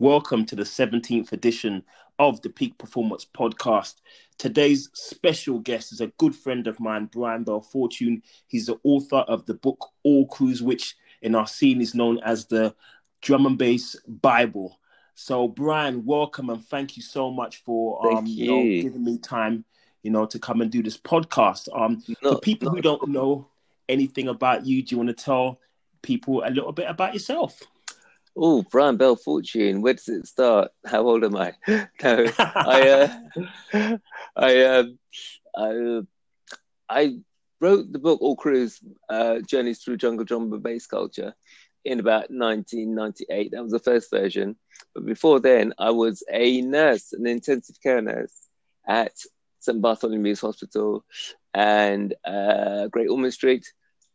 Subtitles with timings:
[0.00, 1.82] Welcome to the 17th edition
[2.20, 3.94] of the Peak Performance Podcast.
[4.38, 8.22] Today's special guest is a good friend of mine, Brian Belle-Fortune.
[8.46, 12.46] He's the author of the book All Crews, which in our scene is known as
[12.46, 12.76] the
[13.22, 14.78] Drum and Bass Bible.
[15.16, 18.44] So, Brian, welcome and thank you so much for um, you.
[18.44, 18.50] you.
[18.52, 19.64] know, giving me time,
[20.04, 21.68] you know, to come and do this podcast.
[21.76, 22.76] Um, no, for people no.
[22.76, 23.48] who don't know
[23.88, 25.58] anything about you, do you want to tell
[26.02, 27.60] people a little bit about yourself?
[28.40, 29.82] Oh, Brian Belle-Fortune.
[29.82, 30.70] Where does it start?
[30.86, 31.54] How old am I?
[32.02, 33.10] No, I,
[33.74, 33.96] uh,
[34.36, 34.98] I, um,
[35.56, 36.02] I,
[36.88, 37.18] I
[37.60, 41.34] wrote the book All Crews: uh, Journeys Through Jungle Drum Bass Culture
[41.84, 43.50] in about 1998.
[43.50, 44.56] That was the first version.
[44.94, 48.34] But before then, I was a nurse, an intensive care nurse
[48.86, 49.12] at
[49.58, 51.04] St Bartholomew's Hospital
[51.54, 53.66] and uh, Great Ormond Street.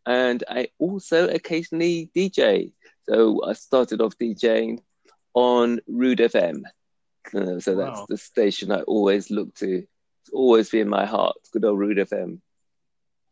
[0.05, 2.71] And I also occasionally DJ.
[3.07, 4.80] So I started off DJing
[5.34, 6.63] on Rude FM.
[7.34, 7.85] Uh, so wow.
[7.85, 9.77] that's the station I always look to.
[9.77, 11.35] It's always been my heart.
[11.51, 12.40] Good old Rude FM.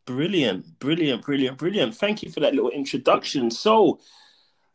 [0.04, 1.94] Brilliant, brilliant, brilliant, brilliant.
[1.94, 3.50] Thank you for that little introduction.
[3.50, 4.00] So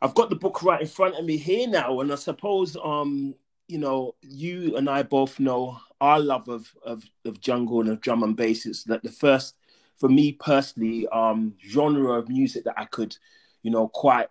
[0.00, 3.34] I've got the book right in front of me here now, and I suppose um,
[3.68, 8.00] you know, you and I both know our love of of, of jungle and of
[8.00, 9.54] drum and bass is that the first
[9.98, 13.16] for me personally, um, genre of music that I could,
[13.62, 14.28] you know, quite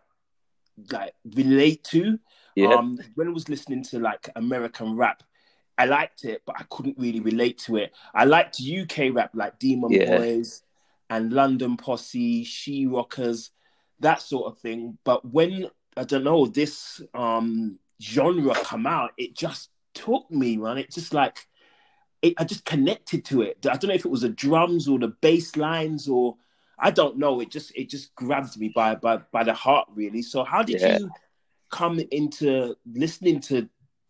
[0.92, 2.20] like relate to.
[2.56, 2.74] Yeah.
[2.74, 5.24] Um, when I was listening to like American rap,
[5.78, 7.94] I liked it, but I couldn't really relate to it.
[8.14, 10.18] I liked UK rap like Demon yeah.
[10.18, 10.64] Boys
[11.10, 13.52] and London Posse, She Rockers,
[14.00, 14.98] that sort of thing.
[15.04, 20.78] But when I don't know this um genre come out, it just took me, man.
[20.78, 21.48] It just like
[22.22, 23.58] it, I just connected to it.
[23.70, 26.38] I don't know if it was the drums or the bass lines or
[26.80, 27.40] I don't know.
[27.40, 30.22] It just it just grabs me by by by the heart really.
[30.22, 31.00] So how did yeah.
[31.00, 31.10] you
[31.70, 33.68] come into listening to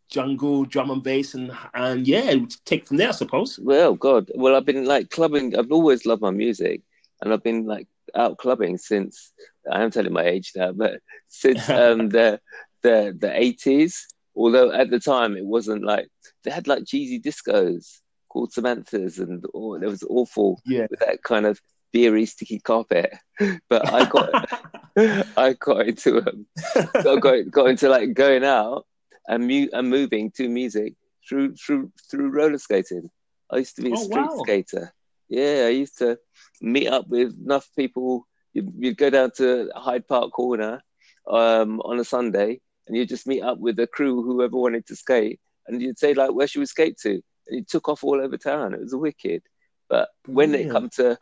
[0.09, 2.33] jungle drum and bass and and yeah
[2.65, 3.59] take from there I suppose.
[3.59, 5.57] Well, God, well I've been like clubbing.
[5.57, 6.81] I've always loved my music,
[7.22, 9.31] and I've been like out clubbing since
[9.72, 12.39] I am telling my age now, but since um, the
[12.83, 14.07] the the eighties.
[14.35, 16.09] Although at the time it wasn't like
[16.44, 20.85] they had like cheesy discos called Samantha's, and oh, it was awful yeah.
[20.91, 21.59] with that kind of
[21.92, 23.14] beery sticky carpet.
[23.70, 24.62] But I got
[25.38, 26.46] I got into um,
[27.03, 28.86] got, got got into like going out
[29.28, 30.96] and mu- and moving to music
[31.28, 33.09] through through through roller skating.
[33.52, 34.42] I used to be a oh, street wow.
[34.44, 34.94] skater.
[35.30, 36.18] Yeah, I used to
[36.62, 38.28] meet up with enough people.
[38.54, 40.81] You'd, you'd go down to Hyde Park Corner
[41.30, 44.96] um, on a Sunday, and you'd just meet up with a crew, whoever wanted to
[44.96, 48.22] skate, and you'd say like, "Where should we skate to?" And you took off all
[48.22, 48.74] over town.
[48.74, 49.44] It was wicked.
[49.90, 50.59] But when yeah.
[50.59, 51.18] it come to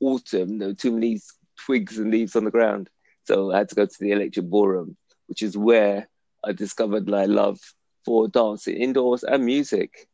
[0.00, 1.20] autumn, there were too many
[1.64, 2.88] twigs and leaves on the ground,
[3.24, 4.96] so I had to go to the electric ballroom,
[5.26, 6.08] which is where
[6.44, 7.58] I discovered my love
[8.04, 10.08] for dancing indoors and music.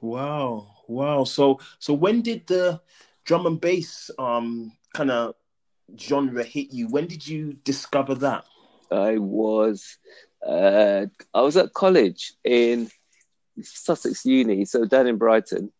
[0.00, 1.24] Wow, wow.
[1.24, 2.80] So, so when did the
[3.24, 5.34] drum and bass um kind of
[5.98, 6.88] genre hit you?
[6.88, 8.44] When did you discover that?
[8.90, 9.98] I was
[10.46, 12.90] uh, I was at college in
[13.62, 15.70] Sussex Uni, so down in Brighton,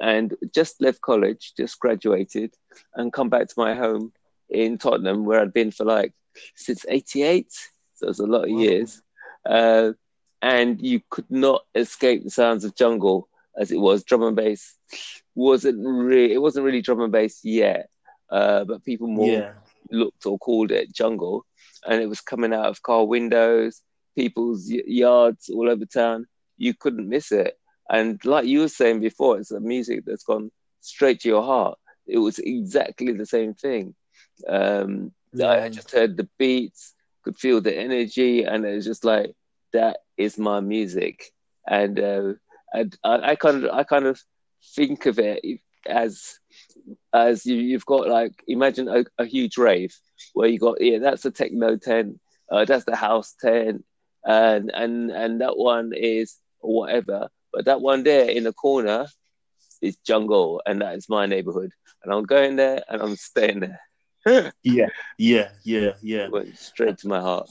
[0.00, 2.54] and just left college, just graduated,
[2.94, 4.12] and come back to my home
[4.48, 6.12] in Tottenham, where I'd been for like
[6.56, 7.52] since '88.
[7.94, 8.58] So it was a lot of wow.
[8.58, 9.02] years,
[9.48, 9.92] uh,
[10.40, 14.76] and you could not escape the sounds of jungle as it was drum and bass.
[15.34, 17.88] wasn't really it wasn't really drum and bass yet,
[18.30, 19.52] uh, but people more yeah.
[19.90, 21.44] looked or called it jungle
[21.86, 23.82] and it was coming out of car windows,
[24.16, 26.26] people's yards all over town.
[26.56, 27.58] You couldn't miss it.
[27.92, 31.78] And like you were saying before, it's a music that's gone straight to your heart.
[32.06, 33.94] It was exactly the same thing.
[34.48, 35.50] Um, yeah.
[35.50, 39.34] I just heard the beats, could feel the energy, and it was just like
[39.74, 41.32] that is my music.
[41.68, 42.32] And uh,
[42.72, 44.18] and I, I kind of I kind of
[44.74, 46.38] think of it as
[47.12, 49.94] as you, you've got like imagine a, a, huge rave
[50.34, 52.20] where you got yeah that's the techno tent
[52.50, 53.84] uh, that's the house tent
[54.24, 59.06] and and and that one is whatever but that one there in the corner
[59.80, 61.70] is jungle and that is my neighborhood.
[62.02, 63.80] And i'm going there and i'm staying there.
[64.62, 64.88] Yeah
[65.18, 66.28] yeah yeah yeah.
[66.28, 67.48] Went straight to my heart.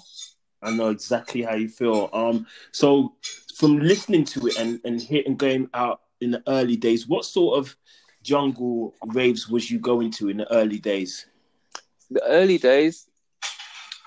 [0.63, 2.09] I know exactly how you feel.
[2.13, 3.15] Um so
[3.56, 7.57] from listening to it and and hitting going out in the early days what sort
[7.57, 7.75] of
[8.24, 11.25] jungle raves was you going to in the early days?
[12.09, 13.07] The early days,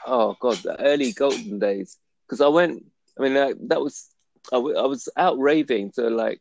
[0.07, 1.99] oh god, the early golden days.
[2.27, 2.85] Because I went,
[3.19, 4.11] I mean, that was
[4.53, 6.41] I, w- I was out raving to like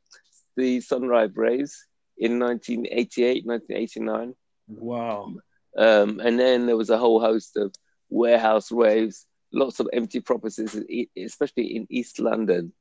[0.55, 4.35] the Sunrise raves in 1988, 1989.
[4.67, 5.33] Wow.
[5.77, 7.73] Um, and then there was a whole host of
[8.09, 10.75] warehouse raves lots of empty properties,
[11.15, 12.73] especially in East London.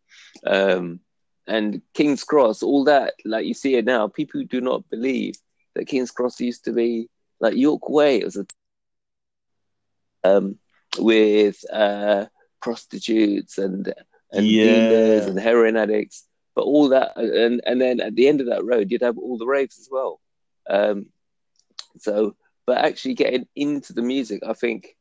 [0.45, 1.01] Um,
[1.47, 5.35] and King's Cross, all that, like you see it now, people do not believe
[5.75, 7.09] that King's Cross used to be
[7.41, 8.19] like York Way.
[8.19, 8.47] It was a
[10.25, 10.59] um,
[10.99, 12.27] with uh,
[12.61, 13.93] prostitutes and
[14.33, 14.89] and yeah.
[14.89, 18.65] dealers and heroin addicts, but all that, and and then at the end of that
[18.65, 20.21] road, you'd have all the raves as well.
[20.69, 21.07] Um,
[21.99, 22.37] so,
[22.67, 24.97] but actually getting into the music, I think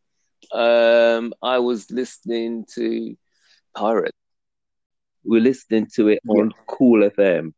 [0.52, 3.16] um, I was listening to
[3.76, 4.16] Pirate.
[5.24, 7.54] We are listening to it on Kool FM.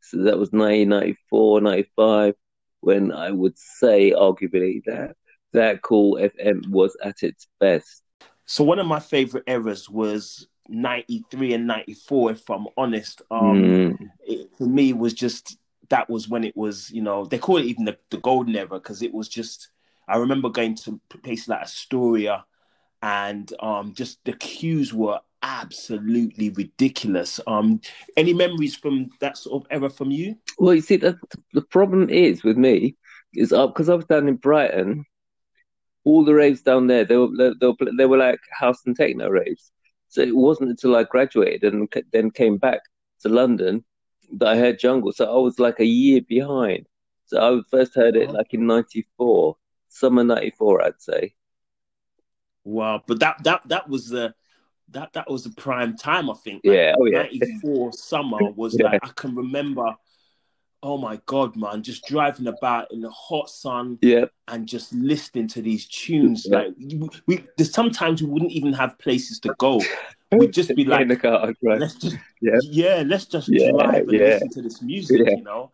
[0.00, 2.34] So that was 1994, 95,
[2.80, 5.16] when I would say, arguably, that
[5.52, 8.02] that Kool FM was at its best.
[8.46, 13.22] So one of my favorite eras was 93 and 94 if i'm honest.
[13.30, 14.10] Um mm.
[14.26, 17.66] it, for me was just that was when it was you know they call it
[17.66, 19.68] even the, the golden era because it was just
[20.06, 22.44] i remember going to places like astoria
[23.02, 27.38] and um just the queues were absolutely ridiculous.
[27.46, 27.80] Um
[28.16, 30.36] any memories from that sort of era from you?
[30.58, 31.16] Well you see the,
[31.52, 32.96] the problem is with me
[33.34, 35.04] is up because i was down in brighton
[36.04, 39.28] all the raves down there they were they were, they were like house and techno
[39.28, 39.70] raves
[40.08, 42.80] so it wasn't until I graduated and then came back
[43.20, 43.84] to London
[44.32, 45.12] that I heard Jungle.
[45.12, 46.86] So I was like a year behind.
[47.26, 49.56] So I first heard it like in '94,
[49.88, 51.34] summer '94, I'd say.
[52.64, 54.34] Wow, but that that that was the
[54.90, 56.62] that that was the prime time, I think.
[56.64, 57.22] Like, yeah, oh yeah.
[57.24, 58.86] '94 summer was yeah.
[58.86, 59.94] like I can remember
[60.82, 65.48] oh my god, man, just driving about in the hot sun, yeah, and just listening
[65.48, 66.46] to these tunes.
[66.48, 66.58] Yeah.
[66.58, 66.74] Like
[67.26, 69.80] we, there's sometimes we wouldn't even have places to go.
[70.32, 71.80] We'd just be like, car, right.
[71.80, 75.70] let's just, yeah, yeah let's just yeah, drive and listen to this music, you know.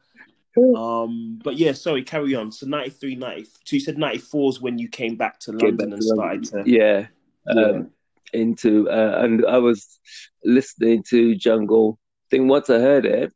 [0.57, 2.53] Um, but yeah, sorry, carry on.
[2.53, 5.91] So 93, 90, so you said 94 is when you came back to came London
[5.91, 7.07] back and started to, yeah,
[7.49, 7.91] um,
[8.33, 9.99] into, uh, and I was
[10.45, 11.99] listening to Jungle.
[12.27, 13.33] I think once I heard it,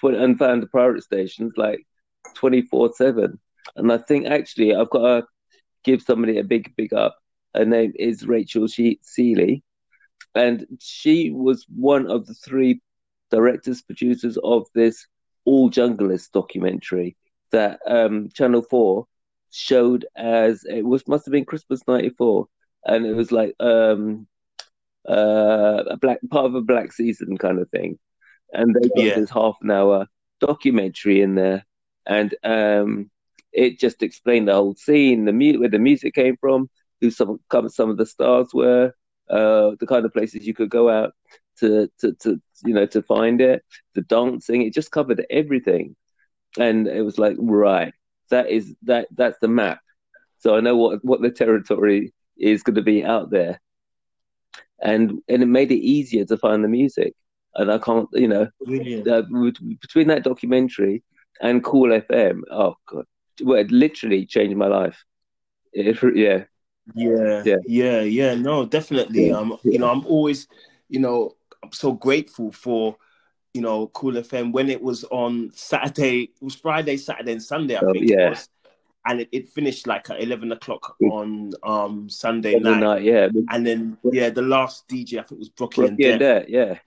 [0.00, 1.86] 20, and found the pirate stations like
[2.34, 3.38] 24 7.
[3.76, 5.26] And I think actually I've got to
[5.84, 7.16] give somebody a big, big up.
[7.54, 9.62] Her name is Rachel she- Seeley.
[10.34, 12.80] And she was one of the three
[13.30, 15.06] directors, producers of this
[15.44, 17.16] All Junglist documentary
[17.50, 19.06] that um, Channel 4
[19.50, 22.46] showed as it was must have been Christmas 94.
[22.84, 24.26] And it was like um,
[25.08, 27.98] uh, a black part of a black season kind of thing
[28.52, 29.14] and they got yeah.
[29.14, 30.06] this half an hour
[30.40, 31.64] documentary in there,
[32.06, 33.10] and um,
[33.52, 36.68] it just explained the whole scene, the mu- where the music came from,
[37.00, 38.92] who some some of the stars were,
[39.30, 41.14] uh, the kind of places you could go out
[41.60, 43.64] to, to to you know to find it,
[43.94, 44.62] the dancing.
[44.62, 45.96] It just covered everything,
[46.58, 47.92] and it was like right,
[48.30, 49.80] that is that that's the map.
[50.38, 53.60] So I know what what the territory is going to be out there,
[54.80, 57.14] and and it made it easier to find the music
[57.54, 59.22] and I can't, you know, uh,
[59.80, 61.02] between that documentary
[61.40, 63.06] and Kool FM, oh god,
[63.42, 65.04] well, it literally changed my life.
[65.72, 66.44] It, yeah.
[66.94, 68.34] yeah, yeah, yeah, yeah.
[68.34, 69.28] No, definitely.
[69.28, 69.36] Yeah.
[69.36, 70.46] Um, you know, I'm always,
[70.88, 72.96] you know, I'm so grateful for,
[73.54, 76.22] you know, Kool FM when it was on Saturday.
[76.22, 77.76] It was Friday, Saturday, and Sunday.
[77.76, 78.26] I oh, think yeah.
[78.26, 78.48] it was
[79.08, 82.80] and it, it, finished like at 11 o'clock on um Sunday night.
[82.80, 83.02] night.
[83.02, 83.28] Yeah.
[83.50, 86.48] And then, yeah, the last DJ, I think was Brockie, Brockie and, Det.
[86.48, 86.78] yeah.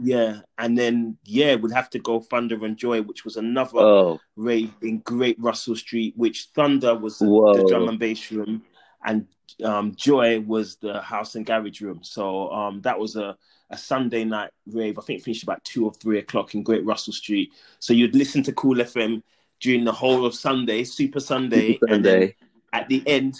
[0.00, 4.20] Yeah, and then yeah, we'd have to go Thunder and Joy, which was another oh.
[4.36, 6.14] rave in Great Russell Street.
[6.16, 7.54] Which Thunder was Whoa.
[7.54, 8.62] the drum and bass room,
[9.04, 9.26] and
[9.64, 12.00] um, Joy was the house and garage room.
[12.02, 13.36] So um, that was a,
[13.70, 14.98] a Sunday night rave.
[14.98, 17.52] I think it finished about two or three o'clock in Great Russell Street.
[17.78, 19.22] So you'd listen to Kool FM
[19.60, 22.36] during the whole of Sunday, Super Sunday, Super Sunday.
[22.72, 23.34] at the end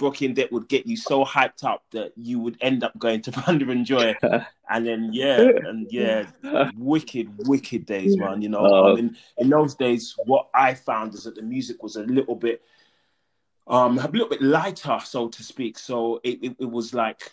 [0.00, 3.20] Brockie and Det would get you so hyped up that you would end up going
[3.22, 4.16] to Thunder and Joy.
[4.70, 6.26] and then, yeah, and yeah,
[6.76, 8.40] wicked, wicked days, man.
[8.40, 11.96] You know, um, in, in those days, what I found is that the music was
[11.96, 12.62] a little bit,
[13.66, 15.78] um, a little bit lighter, so to speak.
[15.78, 17.32] So it, it, it was like,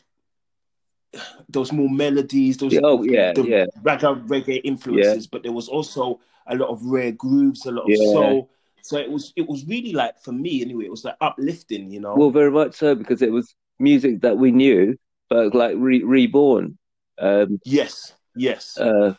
[1.50, 5.30] those more melodies, those oh yeah, yeah, reggae, reggae influences, yeah.
[5.32, 8.12] but there was also a lot of rare grooves, a lot of yeah.
[8.12, 8.50] soul,
[8.82, 12.00] so it was it was really like for me anyway, it was like uplifting, you
[12.00, 12.16] know.
[12.16, 14.98] Well, very much so because it was music that we knew,
[15.30, 16.78] but like re- reborn.
[17.20, 18.78] Um, yes, yes.
[18.78, 19.16] Uh,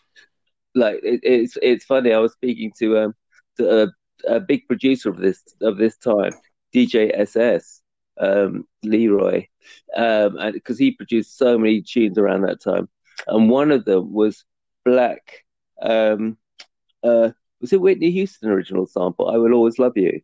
[0.74, 2.12] like it, it's it's funny.
[2.12, 3.14] I was speaking to um
[3.56, 3.88] to a,
[4.36, 6.32] a big producer of this of this time,
[6.74, 7.82] DJ SS,
[8.20, 9.46] um, Leroy,
[9.96, 12.88] um, and because he produced so many tunes around that time,
[13.26, 14.44] and one of them was
[14.84, 15.44] Black.
[15.80, 16.36] Um,
[17.02, 19.28] uh, was it Whitney Houston original sample?
[19.28, 20.20] I will always love you.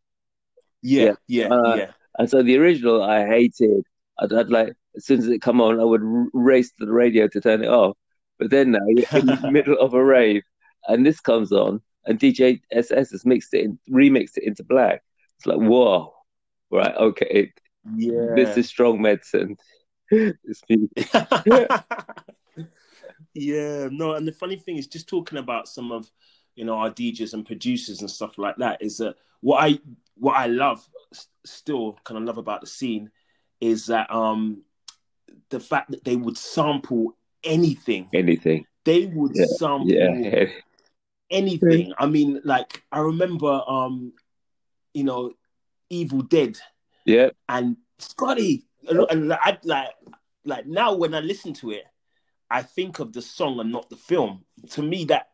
[0.82, 1.54] Yeah, yeah, yeah.
[1.54, 1.90] Uh, yeah.
[2.18, 3.84] And so the original I hated.
[4.18, 6.92] I'd, I'd, like as soon as it come on, I would r- race to the
[6.92, 7.96] radio to turn it off.
[8.38, 10.42] But then now you're in the middle of a rave,
[10.86, 15.02] and this comes on, and DJ SS has mixed it, in, remixed it into black.
[15.36, 16.12] It's like whoa,
[16.70, 16.94] right?
[16.94, 17.52] Okay,
[17.96, 19.56] yeah, this is strong medicine.
[20.10, 21.08] this music.
[23.34, 26.08] yeah, no, and the funny thing is, just talking about some of
[26.56, 29.78] you know our DJs and producers and stuff like that is that what I
[30.16, 30.86] what I love
[31.44, 33.10] still kind of love about the scene
[33.60, 34.62] is that um
[35.50, 38.08] the fact that they would sample anything.
[38.12, 38.64] Anything.
[38.84, 40.46] They would yeah, sample yeah.
[41.30, 41.92] anything.
[41.98, 44.12] I mean like I remember um
[44.92, 45.32] you know
[45.90, 46.58] Evil Dead.
[47.04, 47.30] Yeah.
[47.48, 49.90] And Scotty and I like
[50.44, 51.84] like now when I listen to it
[52.50, 54.44] I think of the song and not the film.
[54.70, 55.33] To me that that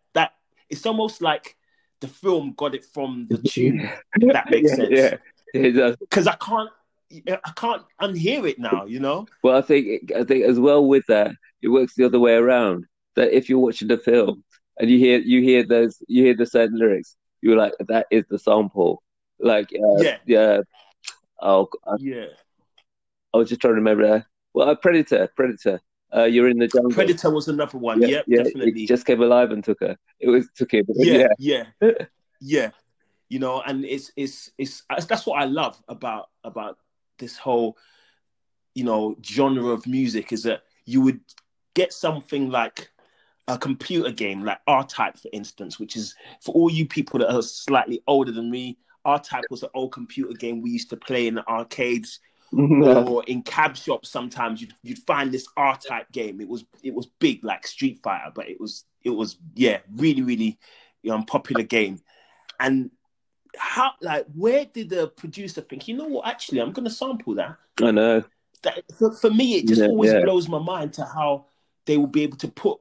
[0.70, 1.56] it's almost like
[2.00, 3.88] the film got it from the tune.
[4.16, 4.90] if that makes yeah, sense.
[4.90, 5.16] Yeah,
[5.54, 5.96] it does.
[5.96, 6.70] Because I can't,
[7.28, 8.86] I can't unhear it now.
[8.86, 9.26] You know.
[9.42, 12.86] Well, I think I think as well with that, it works the other way around.
[13.16, 14.44] That if you're watching the film
[14.78, 18.24] and you hear you hear those you hear the certain lyrics, you're like, that is
[18.30, 19.02] the sample.
[19.38, 20.60] Like, uh, yeah, yeah.
[21.40, 22.26] Oh, I, yeah.
[23.32, 24.06] I was just trying to remember.
[24.06, 24.26] That.
[24.52, 25.80] Well, Predator, Predator.
[26.14, 26.90] Uh, you're in the jungle.
[26.90, 28.02] Predator was another one.
[28.02, 28.82] Yeah, yep, yeah, definitely.
[28.82, 29.96] It just came alive and took her.
[30.18, 30.86] It was took him.
[30.96, 31.92] Yeah, yeah, yeah,
[32.40, 32.70] yeah.
[33.28, 36.78] You know, and it's it's it's that's what I love about about
[37.18, 37.76] this whole
[38.74, 41.20] you know genre of music is that you would
[41.74, 42.90] get something like
[43.46, 47.42] a computer game like R-Type, for instance, which is for all you people that are
[47.42, 48.78] slightly older than me.
[49.04, 52.20] R-Type was an old computer game we used to play in the arcades
[52.52, 56.40] or in cab shops sometimes you'd, you'd find this r-type game.
[56.40, 60.22] It was it was big like street fighter but it was it was yeah really
[60.22, 60.58] really
[61.10, 62.00] um, popular game.
[62.58, 62.90] And
[63.56, 66.26] how like where did the producer think you know what?
[66.26, 67.56] Actually i'm gonna sample that.
[67.82, 68.24] I know.
[68.62, 70.20] That, for, for me it just yeah, always yeah.
[70.22, 71.46] blows my mind to how
[71.86, 72.78] they will be able to put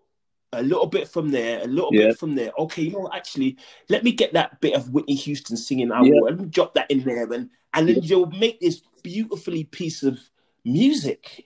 [0.53, 2.07] a little bit from there, a little yeah.
[2.07, 2.51] bit from there.
[2.57, 3.57] Okay, you know, actually,
[3.89, 5.91] let me get that bit of Whitney Houston singing.
[5.91, 9.63] I will, let me drop that in there, and and then you'll make this beautifully
[9.63, 10.19] piece of
[10.65, 11.45] music.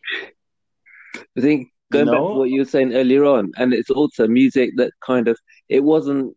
[1.37, 2.27] I think going you know?
[2.27, 5.37] back to what you were saying earlier on, and it's also music that kind of
[5.69, 6.35] it wasn't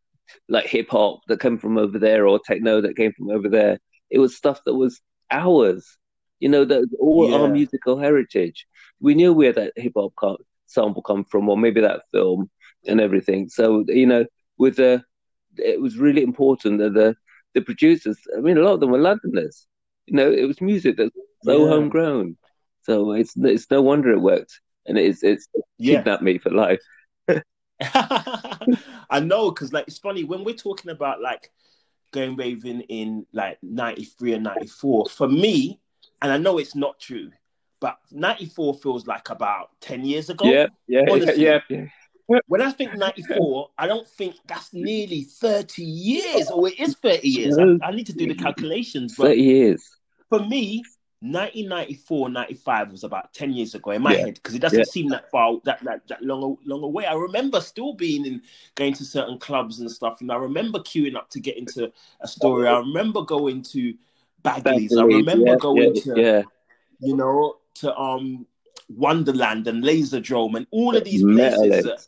[0.48, 3.78] like hip hop that came from over there or techno that came from over there.
[4.10, 5.98] It was stuff that was ours.
[6.40, 7.36] You know, that all yeah.
[7.36, 8.66] our musical heritage.
[9.00, 10.12] We knew where that hip hop
[10.66, 12.50] sample come from, or maybe that film
[12.86, 13.48] and everything.
[13.48, 14.26] So you know,
[14.58, 15.04] with the
[15.56, 17.16] it was really important that the
[17.54, 18.18] the producers.
[18.36, 19.66] I mean, a lot of them were Londoners.
[20.06, 21.10] You know, it was music that's
[21.42, 21.70] so yeah.
[21.70, 22.36] homegrown.
[22.82, 25.96] So it's it's no wonder it worked, and it's it's yeah.
[25.96, 26.82] kidnapped me for life.
[27.80, 31.50] I know, because like it's funny when we're talking about like
[32.12, 35.06] going raving in like '93 and '94.
[35.08, 35.80] For me,
[36.22, 37.30] and I know it's not true,
[37.80, 40.44] but '94 feels like about ten years ago.
[40.44, 41.42] Yeah, yeah, honestly.
[41.42, 41.86] yeah, yeah.
[42.26, 47.28] When I think 94, I don't think that's nearly 30 years, or it is 30
[47.28, 47.58] years.
[47.58, 49.14] I, I need to do the calculations.
[49.16, 49.96] But 30 years.
[50.28, 50.82] For me,
[51.20, 54.26] 1994, 95 was about 10 years ago in my yeah.
[54.26, 54.84] head because it doesn't yeah.
[54.84, 57.06] seem that far, that, that, that long, long away.
[57.06, 58.42] I remember still being in,
[58.74, 60.20] going to certain clubs and stuff.
[60.20, 61.92] And I remember queuing up to get into
[62.22, 62.72] Astoria.
[62.72, 63.94] I remember going to
[64.42, 64.96] Bagley's.
[64.96, 66.42] I remember yeah, going to, yeah.
[67.00, 68.46] you know, to um
[68.88, 71.84] Wonderland and Laserdrome and all of these places.
[71.84, 72.04] That,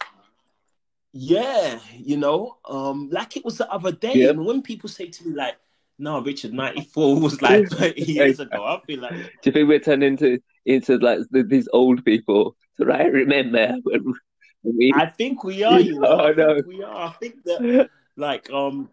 [1.13, 4.13] yeah, you know, um, like it was the other day.
[4.15, 4.31] Yep.
[4.31, 5.57] And when people say to me like,
[5.99, 9.15] "No, Richard, '94 was like 30 years ago," I feel like.
[9.15, 12.57] Do you think we're turning into into like these old people?
[12.81, 14.15] I remember when
[14.63, 14.93] we.
[14.95, 15.81] I think we are.
[15.81, 16.61] You know, oh, no.
[16.67, 17.09] we are.
[17.09, 18.91] I think that, like, um,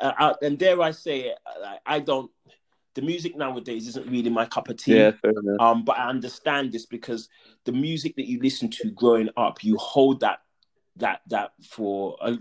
[0.00, 2.30] uh, and dare I say it, I, I don't
[2.96, 4.96] the music nowadays isn't really my cup of tea.
[4.96, 5.60] Yeah, fair enough.
[5.60, 7.28] Um, but I understand this because
[7.64, 10.40] the music that you listen to growing up, you hold that
[10.96, 12.36] that that for uh,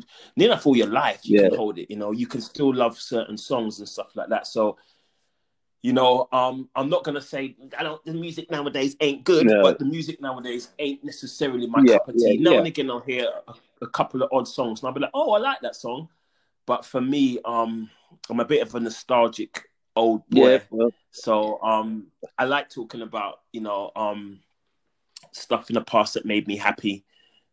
[0.57, 1.19] for your life.
[1.23, 1.49] You yeah.
[1.49, 1.89] can hold it.
[1.89, 4.47] You know, you can still love certain songs and stuff like that.
[4.47, 4.77] So,
[5.81, 8.03] you know, um, I'm not gonna say I don't.
[8.05, 9.61] The music nowadays ain't good, no.
[9.61, 12.37] but the music nowadays ain't necessarily my yeah, cup of tea.
[12.39, 15.01] Yeah, now and again, I'll hear a, a couple of odd songs, and I'll be
[15.01, 16.09] like, oh, I like that song.
[16.65, 17.89] But for me, um,
[18.29, 20.53] I'm a bit of a nostalgic old boy.
[20.53, 20.91] Yeah, well.
[21.11, 22.07] So um,
[22.37, 24.39] I like talking about you know um,
[25.31, 27.05] stuff in the past that made me happy,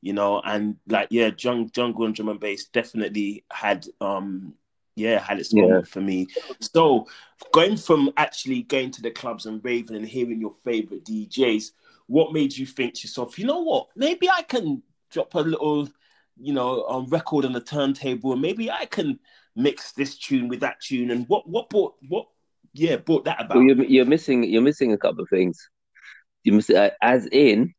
[0.02, 4.54] you know, and like yeah, Jung, jungle and drum and bass definitely had um,
[4.94, 5.92] yeah had its moment yeah.
[5.92, 6.28] for me.
[6.60, 7.06] So
[7.52, 11.70] going from actually going to the clubs and raving and hearing your favorite DJs,
[12.06, 15.88] what made you think to yourself, you know what, maybe I can drop a little
[16.38, 19.18] you know um, record on the turntable and maybe I can
[19.54, 22.26] mix this tune with that tune and what what brought what
[22.72, 25.68] yeah brought that about well, you're, you're missing you're missing a couple of things
[26.44, 27.74] You must, uh, as in,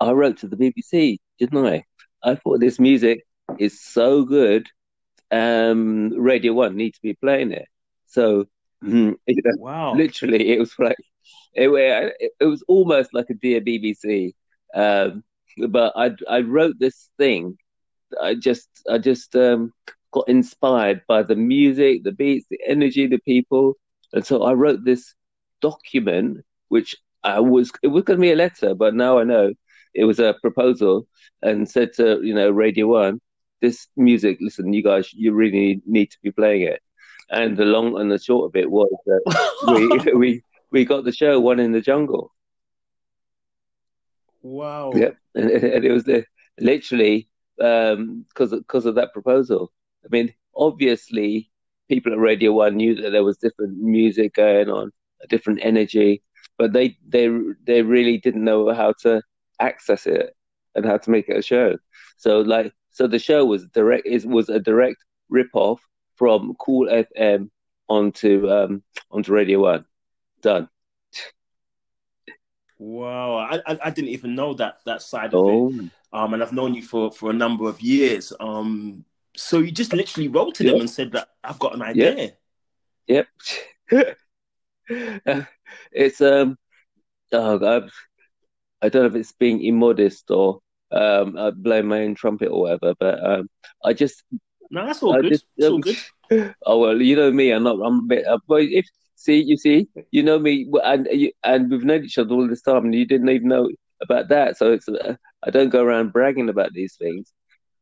[0.00, 1.84] I wrote to the BBC, didn't I?
[2.22, 3.26] I thought this music
[3.58, 4.68] is so good.
[5.30, 7.66] Um, Radio One needs to be playing it.
[8.06, 8.46] So,
[8.82, 9.18] you
[9.56, 10.96] wow, literally, it was like
[11.54, 14.32] it, it, it was almost like a dear BBC.
[14.74, 15.22] Um,
[15.68, 17.58] but I I wrote this thing.
[18.20, 19.72] I just I just um,
[20.12, 23.74] got inspired by the music, the beats, the energy, the people,
[24.12, 25.14] and so I wrote this
[25.60, 29.52] document, which I was it was going to be a letter, but now I know
[29.94, 31.06] it was a proposal,
[31.42, 33.20] and said to you know Radio One,
[33.60, 36.80] this music, listen, you guys, you really need to be playing it.
[37.30, 41.12] And the long and the short of it was that we we we got the
[41.12, 42.32] show One in the Jungle.
[44.42, 44.92] Wow.
[44.94, 46.24] Yep, and, and it was the
[46.58, 49.70] literally because um, because of that proposal.
[50.04, 51.50] I mean, obviously,
[51.88, 54.90] people at Radio One knew that there was different music going on,
[55.22, 56.22] a different energy,
[56.58, 57.28] but they they
[57.64, 59.22] they really didn't know how to
[59.60, 60.34] access it
[60.74, 61.76] and how to make it a show.
[62.16, 65.80] So like, so the show was direct is was a direct rip off
[66.16, 67.50] from Kool FM
[67.88, 69.84] onto um onto Radio One.
[70.42, 70.68] Done.
[72.78, 75.68] Wow, I, I, I didn't even know that that side of oh.
[75.68, 75.90] it.
[76.12, 78.32] Um, and I've known you for for a number of years.
[78.40, 79.04] Um,
[79.36, 80.72] so you just literally wrote to yep.
[80.72, 82.32] them and said that I've got an idea.
[83.06, 83.26] Yep.
[83.90, 84.18] yep.
[85.92, 86.58] it's um,
[87.32, 87.92] oh, I've,
[88.82, 90.60] I don't know if it's being immodest or
[90.92, 93.48] um, I blow my own trumpet or whatever, but um,
[93.84, 94.22] I just
[94.70, 95.32] no, that's all I good.
[95.32, 95.96] Just, um, all good.
[96.64, 97.50] Oh well, you know me.
[97.50, 97.80] I'm not.
[97.84, 98.26] I'm a bit.
[98.26, 98.86] Uh, but if
[99.20, 101.06] See, you see, you know me, and
[101.44, 103.68] and we've known each other all this time, and you didn't even know
[104.00, 104.56] about that.
[104.56, 107.30] So it's uh, I don't go around bragging about these things.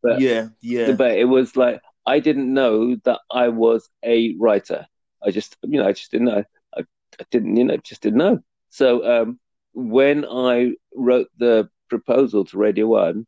[0.03, 0.95] But yeah, yeah.
[0.95, 4.85] But it was like I didn't know that I was a writer.
[5.25, 6.43] I just, you know, I just didn't know.
[6.77, 6.81] I,
[7.21, 8.41] I didn't, you know, just didn't know.
[8.71, 9.39] So um,
[9.79, 13.27] when I wrote the proposal to Radio One,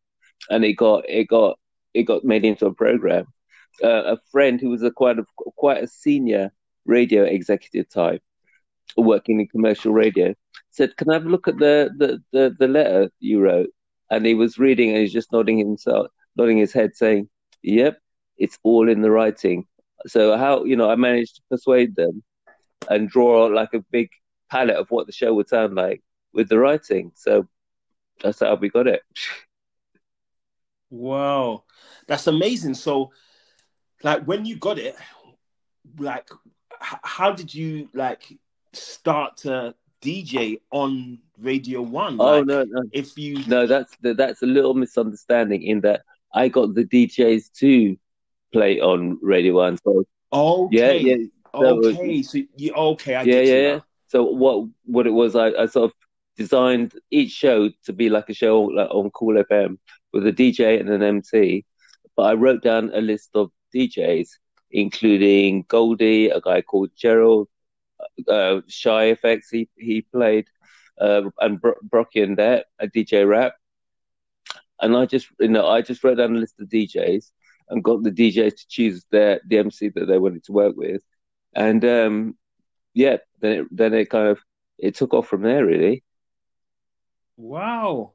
[0.50, 1.58] and it got it got
[1.94, 3.26] it got made into a program,
[3.84, 5.24] uh, a friend who was a quite a
[5.56, 6.50] quite a senior
[6.86, 8.22] radio executive type
[8.96, 10.34] working in commercial radio
[10.70, 13.70] said, "Can I have a look at the the the, the letter you wrote?"
[14.10, 17.28] And he was reading and he's just nodding himself, nodding his head, saying,
[17.62, 17.96] "Yep,
[18.38, 19.66] it's all in the writing."
[20.08, 22.24] So how you know I managed to persuade them
[22.88, 24.08] and draw like a big
[24.50, 27.12] palette of what the show would sound like with the writing.
[27.14, 27.46] So
[28.22, 29.02] that's how we got it.
[30.90, 31.64] Wow,
[32.06, 32.74] that's amazing.
[32.74, 33.12] So,
[34.02, 34.96] like when you got it,
[35.98, 36.28] like
[36.80, 38.24] how did you like
[38.72, 42.16] start to DJ on Radio One?
[42.18, 46.02] Oh like, no, no, if you no, that's that's a little misunderstanding in that
[46.34, 47.96] I got the DJs to
[48.52, 49.78] play on Radio One.
[49.84, 51.26] So okay, yeah, yeah.
[51.52, 53.14] So, okay, so you okay?
[53.16, 53.80] I yeah, yeah, yeah.
[54.08, 55.99] So what what it was, I, I sort of
[56.40, 59.78] designed each show to be like a show like on Kool FM
[60.12, 61.64] with a DJ and an MC.
[62.16, 64.28] But I wrote down a list of DJs
[64.70, 67.48] including Goldie, a guy called Gerald,
[68.28, 70.46] uh, Shy FX, he, he played,
[71.00, 73.54] uh, and Bro- Brockie and that, a DJ rap.
[74.80, 77.30] And I just, you know, I just wrote down a list of DJs
[77.68, 81.02] and got the DJs to choose their the MC that they wanted to work with,
[81.54, 82.36] and um,
[82.94, 84.38] yeah, then it, then it kind of
[84.78, 86.02] it took off from there really.
[87.40, 88.12] Wow.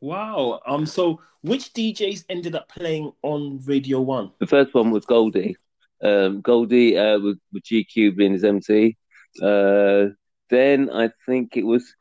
[0.00, 0.60] Wow.
[0.66, 0.84] Um.
[0.84, 4.32] So, which DJs ended up playing on Radio One?
[4.38, 5.56] The first one was Goldie.
[6.02, 8.96] Um, Goldie uh, with, with GQ being his MC.
[9.42, 10.08] Uh,
[10.50, 11.94] then I think it was.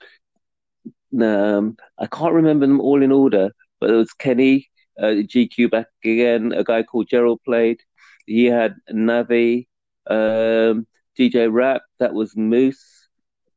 [1.19, 4.67] Um, I can't remember them all in order, but it was Kenny,
[4.99, 6.51] uh, GQ back again.
[6.51, 7.79] A guy called Gerald played.
[8.25, 9.67] He had Navi,
[10.07, 10.85] um,
[11.17, 11.81] DJ Rap.
[11.99, 13.07] That was Moose,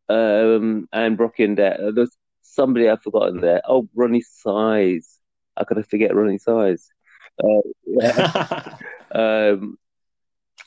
[0.08, 2.16] um, and Brockie and those
[2.52, 3.62] somebody I've forgotten there.
[3.66, 5.18] Oh, Roni Size.
[5.56, 6.90] How could I forget Roni Size?
[7.42, 8.76] Uh, yeah.
[9.14, 9.78] um,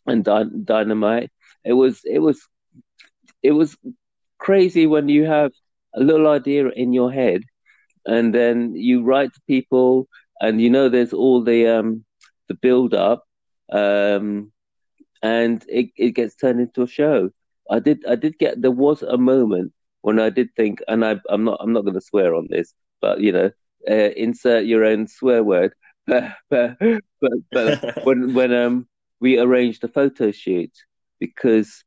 [0.06, 1.32] and Dy- Dynamite.
[1.64, 2.48] It was it was
[3.44, 3.78] it was
[4.38, 5.52] crazy when you have
[5.96, 7.44] a little idea in your head,
[8.06, 10.08] and then you write to people,
[10.42, 12.06] and you know there's all the um
[12.48, 13.24] the build up,
[13.72, 14.52] um,
[15.22, 17.30] and it it gets turned into a show.
[17.70, 19.74] I did I did get there was a moment
[20.06, 22.76] when I did think, and I, am not, I'm not going to swear on this,
[23.02, 23.50] but you know,
[23.90, 25.74] uh, insert your own swear word.
[26.06, 26.78] but, but,
[27.52, 28.88] but when when um
[29.20, 30.72] we arranged a photo shoot
[31.20, 31.84] because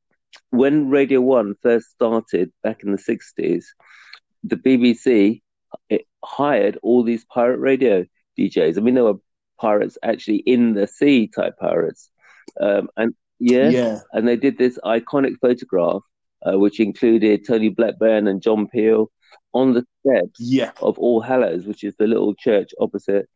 [0.51, 3.67] when Radio One first started back in the '60s,
[4.43, 5.41] the BBC
[6.25, 8.05] hired all these pirate radio
[8.37, 8.79] DJs.
[8.79, 9.21] I mean, there were
[9.61, 12.11] pirates actually in the sea type pirates,
[12.61, 16.03] um, and yeah, yeah, and they did this iconic photograph
[16.47, 19.11] uh, which included Tony Blackburn and John Peel
[19.53, 20.73] on the steps Yeah.
[20.83, 23.29] of All Hallows, which is the little church opposite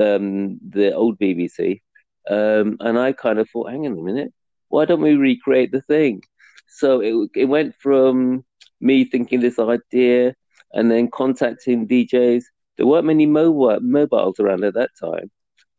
[0.00, 1.82] um, the old BBC.
[2.28, 4.32] Um, and I kind of thought, hang on a minute,
[4.68, 6.22] why don't we recreate the thing?
[6.68, 8.44] So it it went from
[8.80, 10.34] me thinking this idea
[10.72, 12.44] and then contacting DJs.
[12.78, 15.30] There weren't many mobile mobiles around at that time,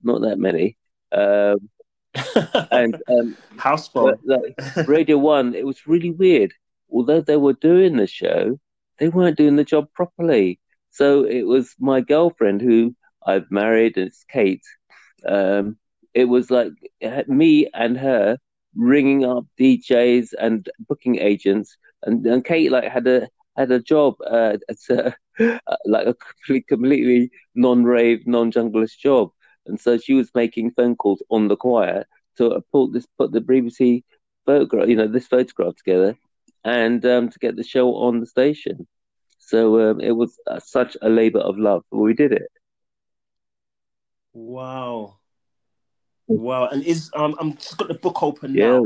[0.03, 0.77] not that many.
[1.11, 1.69] Um,
[2.71, 4.19] and um, house phone.
[4.25, 4.55] like,
[4.87, 6.53] Radio One, it was really weird.
[6.93, 8.59] Although they were doing the show,
[8.99, 10.59] they weren't doing the job properly.
[10.91, 14.63] So it was my girlfriend who I've married, and it's Kate.
[15.27, 15.77] Um,
[16.13, 16.73] it was like
[17.27, 18.37] me and her
[18.75, 23.27] ringing up DJs and booking agents, and, and Kate like had a
[23.57, 25.15] had a job uh, at a,
[25.85, 29.31] like a completely, completely non-rave, non-junglist job,
[29.65, 33.41] and so she was making phone calls on the quiet to put this put the
[33.41, 34.03] BBC
[34.45, 36.17] photograph, you know, this photograph together,
[36.63, 38.87] and um, to get the show on the station.
[39.39, 42.49] So um, it was uh, such a labour of love, but we did it.
[44.33, 45.17] Wow.
[46.27, 46.67] Wow.
[46.67, 48.79] And is um I'm just got the book open Yeah.
[48.79, 48.85] now.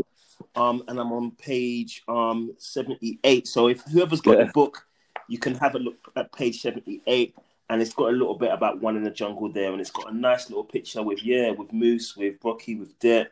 [0.55, 3.47] Um and I'm on page um 78.
[3.47, 4.45] So if whoever's got Yeah.
[4.45, 4.85] the book,
[5.29, 7.35] you can have a look at page 78
[7.69, 10.11] and it's got a little bit about one in the jungle there and it's got
[10.11, 13.27] a nice little picture with yeah, with Moose, with Brockie, with Det,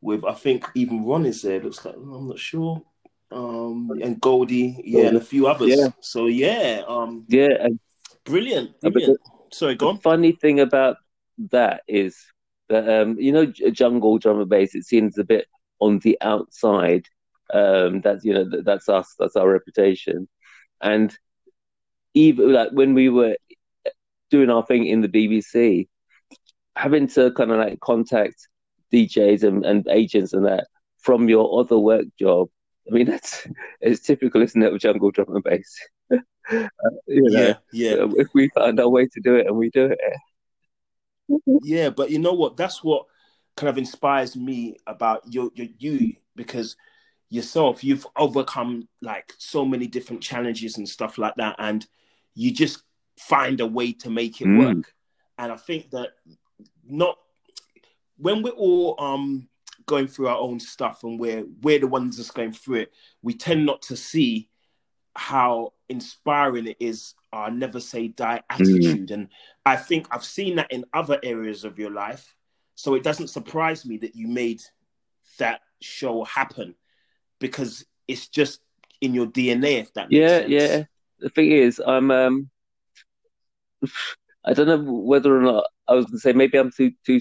[0.00, 1.60] with I think even Ron is there.
[1.60, 2.82] Looks like I'm not sure.
[3.32, 5.76] Um and Goldie, yeah, and a few others.
[5.76, 5.88] Yeah.
[6.00, 7.78] So yeah, um Yeah, and
[8.24, 9.18] brilliant, brilliant.
[9.52, 9.98] Sorry, go the on.
[9.98, 10.96] funny thing about
[11.50, 12.16] that is
[12.68, 14.74] that um, you know, jungle drum and bass.
[14.74, 15.46] It seems a bit
[15.80, 17.06] on the outside.
[17.52, 19.14] Um, that's you know, that, that's us.
[19.18, 20.28] That's our reputation.
[20.80, 21.16] And
[22.14, 23.36] even like when we were
[24.30, 25.88] doing our thing in the BBC,
[26.76, 28.48] having to kind of like contact
[28.92, 30.66] DJs and, and agents and that
[30.98, 32.48] from your other work job.
[32.90, 33.46] I mean, that's
[33.80, 35.80] it's typical, isn't it, of jungle drum and bass?
[36.52, 38.06] Uh, you know, Yeah, yeah.
[38.18, 39.98] if we find our way to do it and we do it.
[41.62, 42.56] Yeah, but you know what?
[42.56, 43.06] That's what
[43.56, 46.76] kind of inspires me about your, your you because
[47.28, 51.86] yourself, you've overcome like so many different challenges and stuff like that, and
[52.34, 52.82] you just
[53.18, 54.56] find a way to make it Mm.
[54.56, 54.92] work.
[55.38, 56.10] And I think that
[56.84, 57.16] not
[58.16, 59.48] when we're all um
[59.90, 63.34] going through our own stuff and we're we're the ones that's going through it, we
[63.34, 64.48] tend not to see
[65.16, 69.10] how inspiring it is our never say die attitude.
[69.10, 69.26] And
[69.66, 72.36] I think I've seen that in other areas of your life.
[72.76, 74.62] So it doesn't surprise me that you made
[75.38, 76.76] that show happen
[77.40, 78.60] because it's just
[79.00, 80.50] in your DNA, if that makes Yeah, sense.
[80.50, 80.84] yeah.
[81.18, 82.50] The thing is, I'm um,
[84.44, 87.20] I don't know whether or not I was going to say maybe I'm too too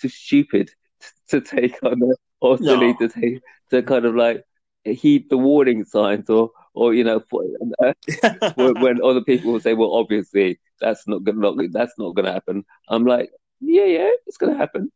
[0.00, 0.70] too stupid
[1.30, 2.96] to take on it or silly No.
[2.96, 4.44] to take to kind of like
[4.84, 7.42] heed the warning signs or or you know for,
[7.84, 7.92] uh,
[8.54, 12.26] when, when other people will say, well, obviously that's not gonna not, that's not going
[12.26, 12.64] to happen.
[12.88, 13.30] I'm like,
[13.60, 14.92] yeah, yeah, it's going to happen.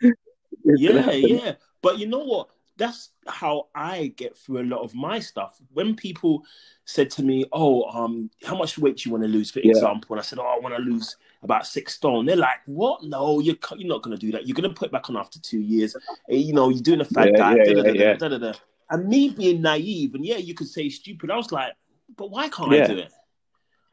[0.64, 1.40] It's gonna yeah, happen.
[1.42, 1.54] yeah.
[1.82, 2.48] But you know what?
[2.76, 5.60] That's how I get through a lot of my stuff.
[5.72, 6.44] When people
[6.84, 9.72] said to me, "Oh, um, how much weight do you want to lose?" For Yeah.
[9.80, 13.02] example, and I said, "Oh, I want to lose about six stone." They're like, "What?
[13.02, 14.46] No, you're you're not going to do that.
[14.46, 15.96] You're going to put it back on after two years.
[16.28, 18.14] Eh, You know, you're doing a fat Yeah, guy." yeah, da-da-da-da, yeah, yeah.
[18.14, 18.52] da-da-da.
[18.90, 21.30] And me being naive, and yeah, you could say stupid.
[21.30, 21.74] I was like,
[22.16, 22.72] "But why can't.
[22.72, 23.12] I do it?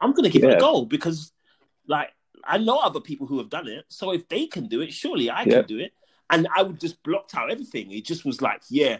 [0.00, 1.32] I'm going to give it a go because,
[1.86, 2.10] like,
[2.44, 3.84] I know other people who have done it.
[3.88, 5.92] So if they can do it, surely I can do it."
[6.30, 7.90] and I would just blocked out everything.
[7.90, 8.98] It just was like, yeah,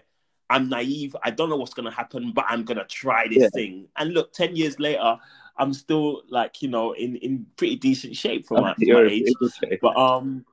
[0.48, 1.14] I'm naive.
[1.22, 3.88] I don't know what's gonna happen, but I'm gonna try this thing.
[3.98, 5.18] And look, ten years later,
[5.58, 9.34] I'm still like, you know, in in pretty decent shape for my, for my age.
[9.80, 10.44] But um,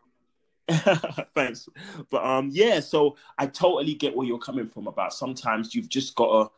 [1.35, 1.69] thanks.
[2.09, 2.79] But um, yeah.
[2.79, 5.13] So I totally get where you're coming from about.
[5.13, 6.49] Sometimes you've just gotta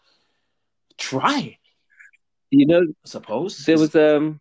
[0.98, 1.58] try.
[2.52, 4.40] You know, I suppose there was um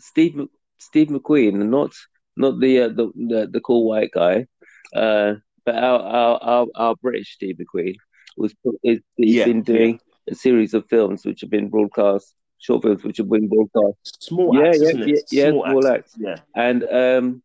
[0.00, 0.40] Steve
[0.78, 1.92] Steve McQueen, not
[2.36, 4.46] not the uh, the, the the cool white guy,
[4.94, 7.96] uh, but our our our, our British Steve McQueen
[8.36, 12.82] was is, he's Yeah, been doing a series of films which have been broadcast, short
[12.82, 15.96] films which have been broadcast, small Yeah, acts, yeah, yeah, yeah, small, Small Axe.
[15.98, 16.14] acts.
[16.26, 16.38] Yeah.
[16.68, 17.42] and um,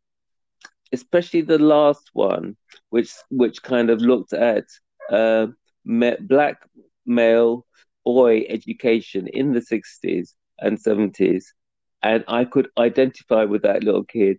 [0.91, 2.55] especially the last one,
[2.89, 4.65] which which kind of looked at
[5.12, 5.47] uh,
[5.86, 6.58] black
[7.05, 7.65] male
[8.05, 11.53] boy education in the sixties and seventies,
[12.01, 14.38] and I could identify with that little kid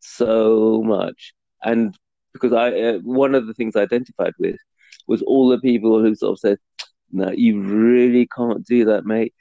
[0.00, 1.94] so much, and
[2.32, 4.56] because I uh, one of the things I identified with
[5.06, 6.58] was all the people who sort of said,
[7.10, 9.34] "No, you really can't do that, mate.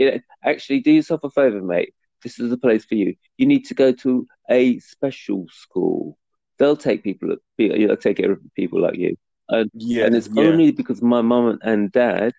[0.00, 1.94] You know, actually, do yourself a favor, mate.
[2.22, 3.14] This is the place for you.
[3.38, 6.18] You need to go to a special school.
[6.58, 9.16] They'll take people, you know, take care of people like you."
[9.50, 10.42] and, Yeah, and it's yeah.
[10.42, 12.32] only because my mum and dad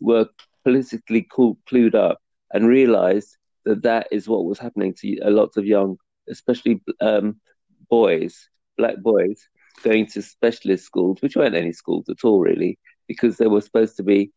[0.00, 0.26] were
[0.64, 2.18] politically cool, clued up
[2.52, 5.96] and realized that that is what was happening to a lot of young,
[6.28, 7.36] especially um,
[7.88, 9.48] boys, black boys,
[9.82, 13.96] going to specialist schools, which weren't any schools at all, really, because they were supposed
[13.96, 14.32] to be.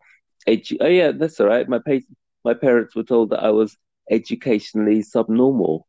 [0.47, 1.67] Edu- oh yeah, that's all right.
[1.67, 2.05] My pa-
[2.43, 3.77] my parents were told that I was
[4.09, 5.87] educationally subnormal,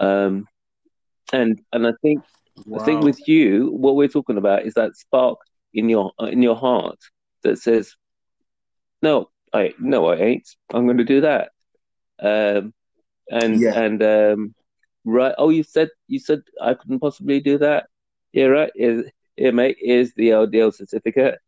[0.00, 0.46] um,
[1.32, 2.22] and and I think
[2.74, 5.38] I think with you, what we're talking about is that spark
[5.74, 6.98] in your in your heart
[7.42, 7.94] that says,
[9.02, 10.48] "No, I no, I ain't.
[10.72, 11.50] I'm going to do that."
[12.20, 12.72] Um,
[13.30, 13.72] and Yeah.
[13.74, 14.54] and um,
[15.04, 15.34] right.
[15.38, 17.88] Oh, you said you said I couldn't possibly do that.
[18.32, 18.72] Yeah, right.
[18.74, 19.04] Here,
[19.36, 19.76] here mate.
[19.80, 21.38] Here's the LDL certificate.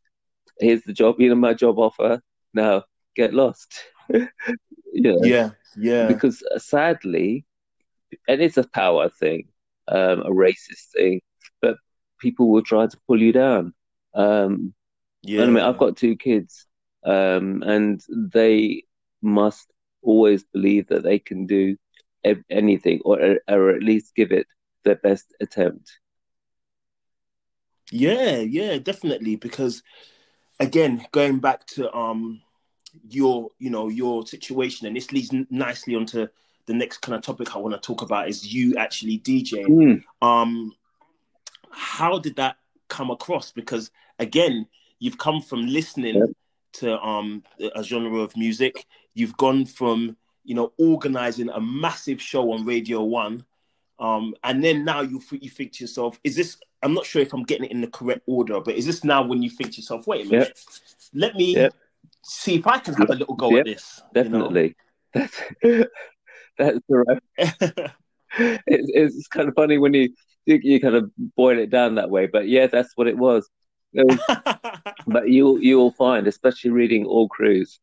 [0.59, 1.17] Here's the job.
[1.19, 2.21] You know my job offer.
[2.55, 2.85] Now
[3.17, 3.75] get lost.
[4.93, 6.07] Yeah, Yeah, yeah.
[6.07, 7.45] because uh, sadly,
[8.29, 9.49] and it's a power thing,
[9.89, 11.21] um, a racist thing,
[11.61, 11.77] but
[12.21, 13.75] people will try to pull you down.
[14.15, 14.75] Um,
[15.23, 15.43] Yeah.
[15.43, 16.67] I mean, I've got two kids,
[17.05, 18.85] um, and they
[19.23, 19.71] must
[20.03, 21.77] always believe that they can do
[22.25, 24.47] ev- anything, or or at least give it
[24.85, 25.91] their best attempt.
[27.91, 29.37] Yeah, yeah, definitely.
[29.37, 29.83] Because
[30.61, 32.43] again, going back to um
[33.09, 36.27] your, you know, your situation, and this leads nicely onto
[36.67, 39.67] the next kind of topic I want to talk about is you actually DJing.
[39.67, 40.73] Mm, Um,
[41.71, 42.57] how did that
[42.89, 43.51] come across?
[43.53, 44.67] Because again,
[44.99, 46.35] you've come from listening
[46.73, 47.43] to um
[47.75, 48.87] a genre of music.
[49.15, 53.45] You've gone from you know organizing a massive show on Radio One,
[53.99, 56.57] um, and then now you you think to yourself, is this?
[56.83, 59.23] I'm not sure if I'm getting it in the correct order, but is this now
[59.23, 60.59] when you think to yourself, wait a minute,
[61.15, 61.55] let me.
[62.25, 64.01] See if I can have a little go at this.
[64.15, 64.23] you know?
[64.23, 64.77] definitely.
[65.15, 65.41] That's
[66.59, 67.91] that's the right.
[68.39, 70.11] It's, it's kind of funny when you,
[70.47, 73.51] you you kind of boil it down that way, but yeah, that's what it was.
[73.99, 74.21] Um,
[75.09, 77.81] but you you will find, especially reading All Crews,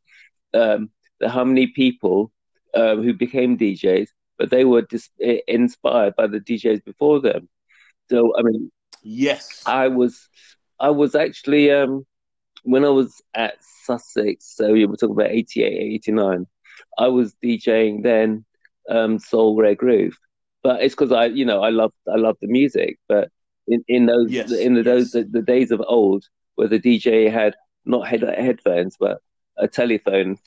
[0.53, 2.32] um, that how many people
[2.73, 5.10] um, who became DJs, but they were dis-
[5.47, 7.49] inspired by the DJs before them.
[8.10, 8.71] So I mean,
[9.03, 9.63] yes.
[9.65, 10.30] I was
[10.80, 12.06] I was actually um,
[12.67, 16.47] when I was at Sussex, so we were talking about 88, 89,
[16.97, 18.45] I was DJing then
[18.89, 20.17] um, Soul Rare Groove,
[20.63, 23.30] but it's because I you know I love I love the music, but
[23.67, 26.25] in, in those Yes, in the, those the, the days of old
[26.56, 29.19] where the DJ had not head, headphones but
[29.58, 30.38] a telephone,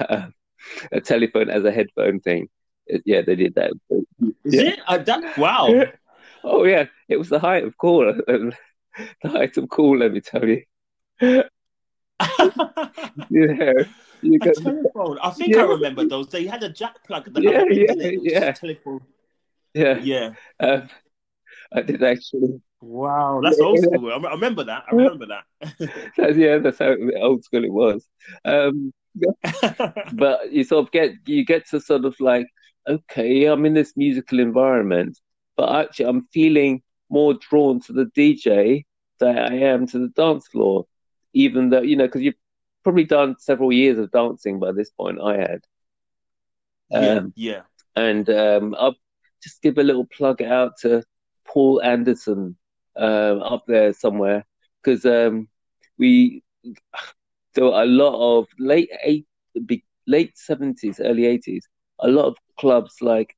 [0.00, 2.48] a telephone as a headphone thing.
[3.04, 3.72] Yeah, they did that.
[4.44, 4.70] Is Yeah.
[4.70, 4.80] it?
[4.86, 5.84] Uh, that, wow.
[6.42, 8.14] Oh yeah, it was the height of cool.
[8.26, 8.54] the
[9.24, 10.62] height of cool, let me tell you.
[13.28, 13.72] You know,
[14.22, 15.18] you A telephone.
[15.22, 16.28] I think I remember those.
[16.28, 17.30] They had a jack plug.
[17.36, 18.52] Yeah, other yeah, was yeah.
[18.52, 19.00] telephone.
[19.74, 20.30] yeah, Yeah.
[20.60, 20.88] um,
[21.72, 22.60] I did actually.
[22.80, 24.10] Wow, that's Yeah, old school.
[24.12, 24.84] I I remember that.
[24.90, 25.44] I remember that.
[26.16, 28.06] That's, yeah, that's how old school it was.
[28.44, 28.92] Um,
[30.14, 32.46] but you sort of get you get to sort of like,
[32.88, 35.18] okay, I'm in this musical environment,
[35.56, 38.84] but actually I'm feeling more drawn to the DJ
[39.18, 40.86] than I am to the dance floor,
[41.32, 42.34] even though you know because you've
[42.82, 45.18] probably done several years of dancing by this point.
[45.22, 45.60] I had.
[46.94, 47.62] yeah, Um, yeah.
[47.96, 48.96] and um, I'll
[49.42, 51.02] just give a little plug out to
[51.46, 52.56] Paul Anderson
[52.96, 54.44] um, up there somewhere
[54.82, 55.48] because um,
[55.98, 56.42] we
[57.54, 59.26] there were a lot of late eight,
[60.06, 61.66] late seventies, early eighties,
[62.00, 63.36] a lot of clubs like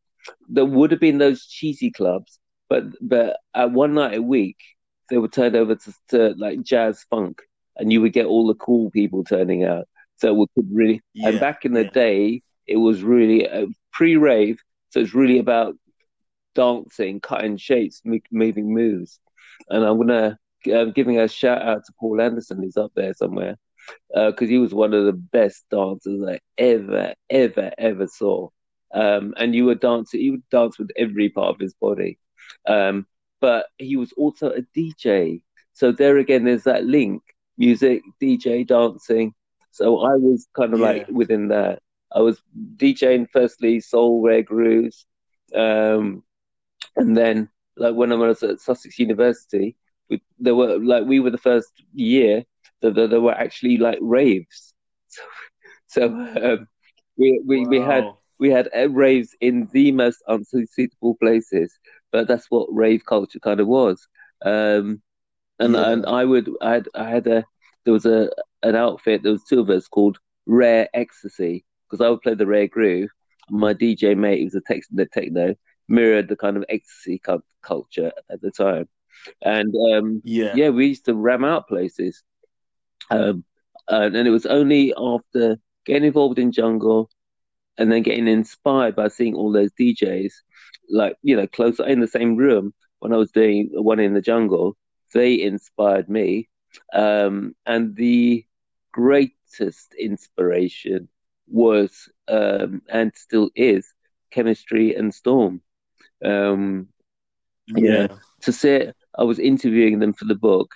[0.48, 4.58] there would have been those cheesy clubs, but but at one night a week
[5.10, 7.42] they were turned over to, to like jazz funk,
[7.76, 9.86] and you would get all the cool people turning out.
[10.16, 11.90] So we could really, and back in the yeah.
[11.90, 15.74] day, it was really uh, pre-rave, so it's really about
[16.54, 19.18] dancing, cutting shapes, mo- moving moves.
[19.68, 20.38] And I'm gonna
[20.72, 23.56] uh, giving a shout out to Paul Anderson, who's up there somewhere,
[24.14, 28.48] because he was one of the best dancers I ever, ever, ever saw.
[28.94, 32.18] Um, and you would dance, he would dance with every part of his body.
[32.66, 33.06] Um,
[33.40, 35.42] but he was also a DJ.
[35.72, 37.22] So there again, there's that link:
[37.58, 39.34] music, DJ, dancing.
[39.70, 41.80] So I was kind of like within that.
[42.14, 42.42] I was
[42.76, 45.06] DJing firstly soul rare grooves,
[45.54, 46.22] um,
[46.96, 49.76] and then like when I was at Sussex University,
[50.10, 52.44] we, there were like we were the first year
[52.82, 54.74] that that there were actually like raves.
[55.88, 56.00] So,
[56.34, 56.68] so um,
[57.18, 58.04] we we, we had
[58.38, 61.78] we had uh, raves in the most unsuitable places,
[62.10, 64.08] but that's what rave culture kind of was.
[64.42, 65.02] Um,
[65.58, 65.90] and Yeah.
[65.92, 67.44] and I would I had I had a
[67.84, 68.30] there was a
[68.62, 72.46] an outfit there was two of us called Rare Ecstasy because I would play the
[72.46, 73.10] rare groove.
[73.50, 75.54] My DJ mate who was a tex the techno
[75.88, 78.88] mirrored the kind of ecstasy cult- culture at the time.
[79.42, 80.54] and um, Yeah.
[80.56, 82.22] yeah, we used to ram out places.
[83.10, 83.44] Um,
[83.88, 87.10] and, and it was only after getting involved in jungle
[87.78, 90.32] and then getting inspired by seeing all those DJs,
[90.88, 94.20] like you know, close in the same room when I was doing one in the
[94.22, 94.76] jungle.
[95.14, 96.48] They inspired me,
[96.92, 98.44] um, and the
[98.92, 101.08] greatest inspiration
[101.48, 103.86] was um, and still is
[104.34, 105.60] Kemistry and storm.
[106.24, 106.88] Um,
[107.66, 108.08] Yeah.
[108.42, 110.70] to sit, I was interviewing them for the book,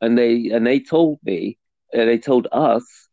[0.00, 1.58] and they and they told me,
[1.94, 3.08] uh, they told us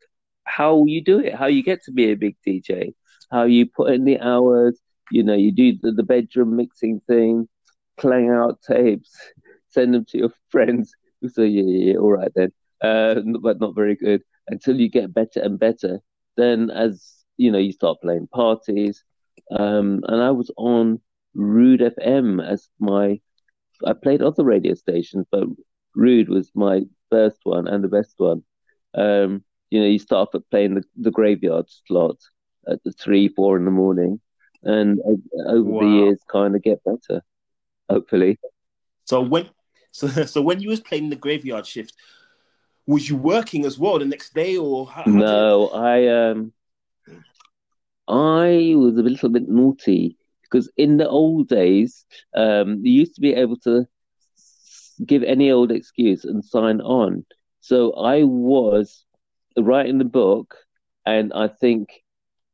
[0.45, 2.93] how you do it, how you get to be a big DJ,
[3.31, 4.79] how you put in the hours.
[5.11, 7.47] You know, you do the, the bedroom mixing thing,
[7.97, 9.15] playing out tapes,
[9.75, 13.59] send them to your friends who say, yeah, yeah, yeah, all right then, uh, but
[13.59, 15.99] not very good until you get better and better.
[16.37, 19.03] Then, as you know, you start playing parties,
[19.51, 21.01] um, and I was on
[21.35, 23.19] Rude FM as my
[23.85, 25.45] I played other radio stations, but
[25.95, 28.43] Rude was my first one and the best one.
[28.93, 32.17] Um, you know, you start off at playing the, the graveyard slot
[32.67, 34.21] at the three, four in the morning,
[34.63, 34.99] and
[35.47, 37.21] over the years, kind of get better.
[37.89, 38.39] Hopefully,
[39.05, 39.49] So when
[39.95, 41.93] so so when you was playing the graveyard shift,
[42.85, 46.53] was you working as well the next day or how, how no, I um,
[48.07, 52.05] I was a little bit naughty because in the old days,
[52.35, 53.87] um, you used to be able to
[55.05, 57.25] give any old excuse and sign on.
[57.61, 59.05] So I was
[59.57, 60.55] writing the book,
[61.05, 61.89] and I think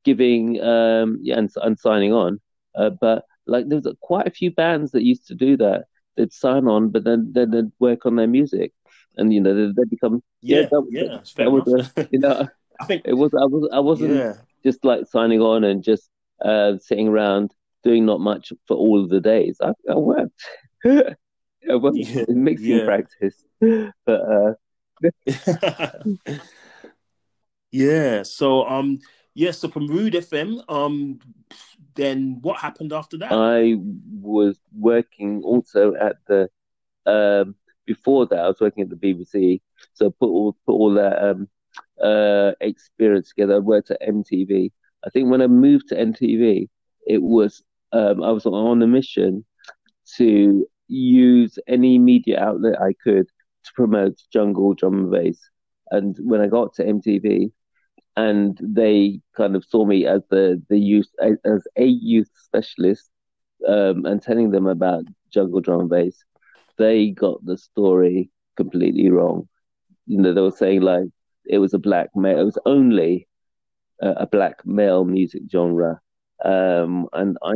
[0.04, 2.39] giving um yeah and, and signing on.
[2.75, 5.86] Uh, but like there was uh, quite a few bands that used to do that.
[6.21, 8.73] They'd sign on, but then then they'd work on their music,
[9.17, 12.47] and you know they they become Yeah, that, yeah, fair that was a, you know
[12.79, 14.34] I think it was I was I wasn't yeah.
[14.63, 16.10] just like signing on and just
[16.45, 17.53] uh, sitting around
[17.84, 19.57] doing not much for all of the days.
[19.62, 20.41] I, I worked.
[20.86, 22.86] I worked Yeah, in mixing yeah.
[22.86, 23.43] practice,
[24.05, 24.53] but uh,
[27.71, 28.23] yeah.
[28.23, 28.99] So um
[29.34, 31.19] yeah, so from Rude FM, um
[31.95, 33.32] then what happened after that?
[33.32, 33.75] I
[34.21, 36.49] was working also at the
[37.06, 38.39] um, before that.
[38.39, 39.62] I was working at the BBC,
[39.93, 41.47] so put all put all that um,
[42.01, 43.56] uh, experience together.
[43.56, 44.71] I worked at MTV.
[45.06, 46.69] I think when I moved to MTV,
[47.08, 49.45] it was um, I was on a mission
[50.17, 55.39] to use any media outlet I could to promote jungle drum and bass.
[55.89, 57.51] And when I got to MTV,
[58.21, 61.10] and they kind of saw me as the the youth
[61.43, 63.10] as a youth specialist,
[63.67, 66.23] um, and telling them about jungle drum and bass,
[66.77, 69.47] they got the story completely wrong.
[70.05, 71.07] You know, they were saying like
[71.45, 73.27] it was a black male, it was only
[74.01, 75.99] a, a black male music genre,
[76.45, 77.53] um, and I,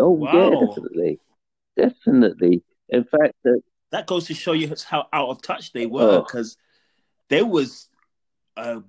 [0.00, 1.20] oh yeah, definitely,
[1.76, 2.62] definitely.
[2.88, 3.60] In fact, uh,
[3.92, 6.56] that goes to show you how out of touch they were because
[7.28, 7.88] there was
[8.56, 8.82] a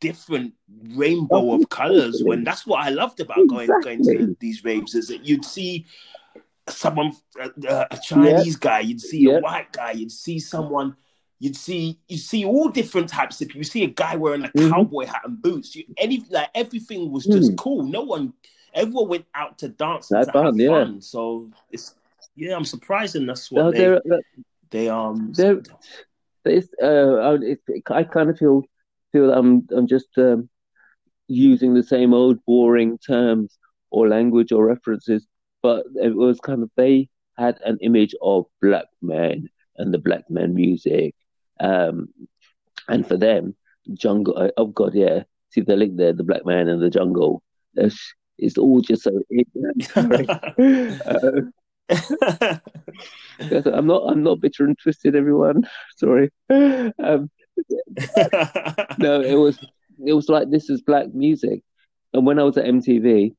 [0.00, 0.52] different
[0.94, 5.08] rainbow of colors when that's what I loved about going going to these raves is
[5.08, 5.86] that you'd see
[6.68, 10.96] someone uh, uh, a Chinese guy you'd see a white guy you'd see someone
[11.38, 13.58] you'd see you see all different types of people.
[13.58, 14.70] You see a guy wearing a Mhm.
[14.70, 15.76] cowboy hat and boots.
[15.76, 17.56] You, any like everything was just Mm.
[17.56, 17.82] cool.
[17.84, 18.32] No one
[18.74, 20.68] everyone went out to dance and fun, yeah.
[20.68, 21.00] fun.
[21.00, 21.94] So it's
[22.34, 24.20] yeah I'm surprised and that's what no, they there-
[24.70, 25.32] they um
[26.44, 28.62] it's, uh, I, it, I kind of feel
[29.12, 30.48] feel I'm I'm just um,
[31.28, 33.58] using the same old boring terms
[33.90, 35.26] or language or references,
[35.62, 40.28] but it was kind of they had an image of black men and the black
[40.30, 41.14] men music,
[41.60, 42.08] um,
[42.88, 43.54] and for them,
[43.94, 44.36] jungle.
[44.36, 47.42] uh, Oh God, yeah, see the link there, the black man and the jungle.
[47.74, 49.20] It's, it's all just so.
[49.96, 51.42] Uh,
[53.50, 54.02] I'm not.
[54.08, 55.68] I'm not bitter and twisted, everyone.
[55.96, 56.30] Sorry.
[56.50, 57.30] Um,
[58.98, 59.58] no, it was.
[60.04, 61.62] It was like this is black music,
[62.12, 63.34] and when I was at MTV,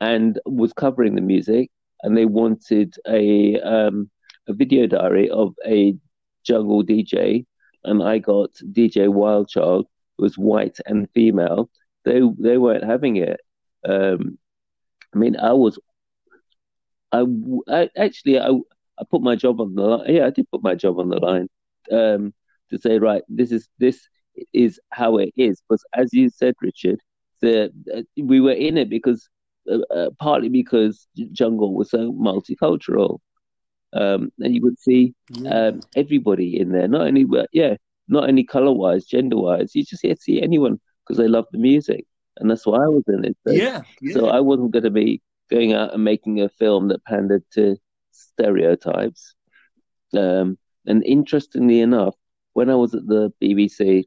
[0.00, 1.70] and was covering the music,
[2.02, 4.10] and they wanted a um,
[4.48, 5.96] a video diary of a
[6.44, 7.46] jungle DJ,
[7.84, 9.84] and I got DJ Wildchild,
[10.16, 11.70] who was white and female.
[12.04, 13.40] They they weren't having it.
[13.88, 14.38] Um,
[15.14, 15.78] I mean, I was.
[17.12, 17.24] I,
[17.68, 20.14] I actually I I put my job on the line.
[20.14, 21.48] Yeah, I did put my job on the line
[21.90, 22.34] um,
[22.70, 24.08] to say, right, this is this
[24.52, 25.60] is how it is.
[25.68, 27.00] Because as you said, Richard,
[27.40, 29.28] the uh, we were in it because
[29.70, 33.18] uh, uh, partly because jungle was so multicultural,
[33.92, 35.14] um, and you would see
[35.50, 36.88] um, everybody in there.
[36.88, 37.76] Not only yeah,
[38.08, 39.74] not only color wise, gender wise.
[39.74, 42.06] You just get see anyone because they love the music,
[42.38, 43.36] and that's why I was in it.
[43.46, 44.14] So, yeah, yeah.
[44.14, 47.76] so I wasn't going to be going out and making a film that pandered to
[48.12, 49.34] stereotypes.
[50.16, 52.14] Um, and interestingly enough,
[52.58, 54.02] when I was at the BBC,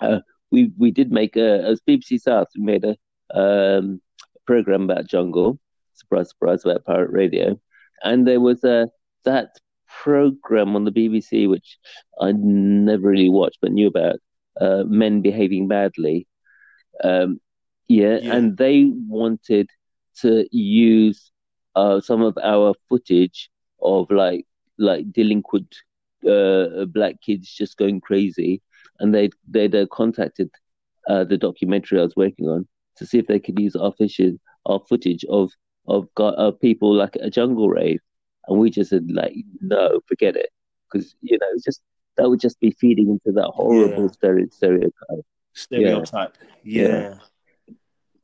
[0.00, 0.18] uh,
[0.50, 2.94] we we did make a as BBC South we made a
[3.42, 4.00] um,
[4.48, 5.60] program about jungle.
[5.94, 7.60] Surprise, surprise about pirate radio,
[8.02, 8.88] and there was a
[9.24, 9.60] that
[10.02, 11.78] program on the BBC which
[12.20, 14.16] I never really watched but knew about.
[14.60, 16.26] Uh, men behaving badly.
[17.04, 17.40] Um,
[17.86, 19.70] yeah, yeah, and they wanted
[20.22, 21.30] to use
[21.76, 23.50] uh, some of our footage
[23.80, 24.46] of like
[24.78, 25.72] like delinquent
[26.28, 28.62] uh, black kids just going crazy,
[29.00, 30.50] and they they'd uh, contacted
[31.08, 32.66] uh, the documentary I was working on
[32.96, 35.52] to see if they could use our footage our footage of
[35.88, 38.00] of uh, people like a jungle rave,
[38.46, 40.50] and we just said like no, forget it,
[40.90, 41.82] because you know just
[42.16, 44.46] that would just be feeding into that horrible yeah.
[44.50, 45.26] stereotype.
[45.54, 46.86] Stereotype, yeah.
[47.68, 47.74] yeah.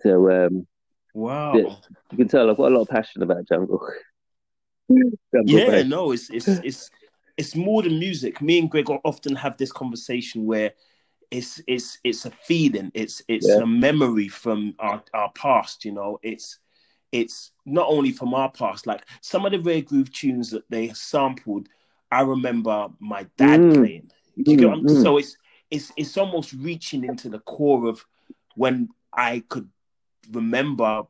[0.01, 0.67] So um,
[1.15, 3.81] wow, you can tell I've got a lot of passion about jungle.
[4.89, 5.13] jungle
[5.45, 6.91] yeah, no, it's it's it's
[7.39, 8.43] it's more than music.
[8.43, 10.73] Me and Greg often have this conversation where
[11.31, 13.59] it's it's it's a feeling, it's it's yeah.
[13.59, 16.19] a memory from our, our past, you know.
[16.23, 16.59] It's
[17.13, 20.89] it's not only from our past, like some of the rare groove tunes that they
[20.89, 21.69] sampled,
[22.11, 23.75] I remember my dad mm.
[23.75, 24.11] playing.
[24.37, 25.03] You mm, get mm.
[25.03, 25.37] So it's
[25.71, 28.05] it's it's almost reaching into the core of
[28.57, 29.69] when I could
[30.33, 31.05] remember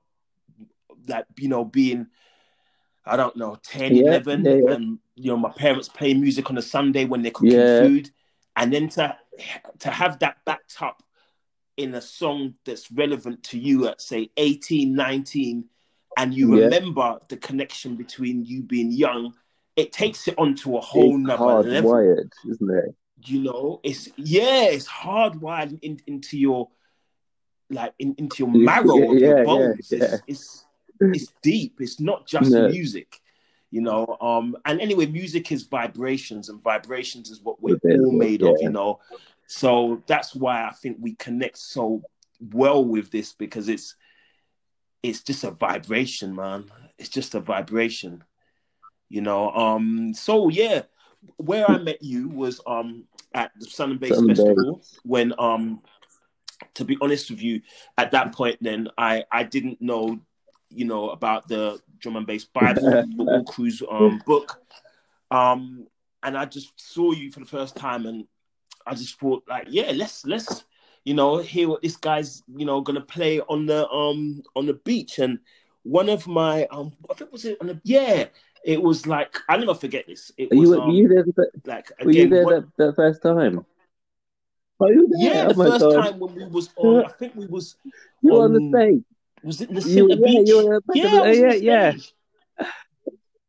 [1.06, 2.08] that, you know, being
[3.08, 4.72] I don't know, 10, yeah, 11, yeah, yeah.
[4.72, 8.10] and you know, my parents play music on a Sunday when they're cooking food.
[8.56, 9.16] And then to
[9.80, 11.02] to have that backed up
[11.76, 15.64] in a song that's relevant to you at say 18, 19,
[16.16, 19.34] and you remember the connection between you being young,
[19.76, 21.92] it takes it onto a whole it's nother level.
[21.92, 22.94] Wired, isn't it?
[23.24, 26.68] You know, it's yeah, it's hardwired in, into your
[27.70, 29.88] like in, into your marrow yeah, of your bones.
[29.90, 30.04] Yeah, yeah.
[30.04, 30.64] It's, it's,
[31.00, 31.80] it's deep.
[31.80, 32.68] It's not just no.
[32.68, 33.20] music,
[33.70, 34.16] you know.
[34.20, 38.70] Um, and anyway, music is vibrations, and vibrations is what we're all made of, you
[38.70, 39.00] know.
[39.46, 42.02] So that's why I think we connect so
[42.52, 43.96] well with this because it's
[45.02, 46.70] it's just a vibration, man.
[46.98, 48.24] It's just a vibration,
[49.08, 49.50] you know.
[49.50, 50.82] Um, so yeah,
[51.36, 55.82] where I met you was um at the Sun and Bass Festival when um
[56.74, 57.62] to be honest with you,
[57.96, 60.18] at that point, then I I didn't know,
[60.70, 64.60] you know, about the drum and bass Bible All Crews um, book,
[65.30, 65.86] um,
[66.22, 68.26] and I just saw you for the first time, and
[68.86, 70.64] I just thought like, yeah, let's let's
[71.04, 74.74] you know hear what this guy's you know gonna play on the um on the
[74.74, 75.38] beach, and
[75.82, 78.26] one of my um I think was it on the yeah.
[78.64, 80.32] It was like I never forget this.
[80.36, 81.22] It was, you, were, um, you there?
[81.22, 83.64] The, like again, were you there what, the, the first time?
[84.80, 86.04] Yeah, oh the first God.
[86.04, 87.76] time when we was on, I think we was.
[88.22, 89.04] You were on, the stage.
[89.42, 90.48] Was it La Cinta Beach?
[90.94, 91.92] Yeah, yeah, yeah, yeah,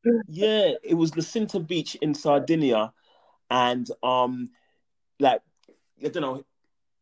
[0.06, 0.12] yeah.
[0.28, 2.94] yeah, it was La Cinta Beach in Sardinia,
[3.50, 4.50] and um,
[5.20, 5.42] like
[6.04, 6.46] I don't know,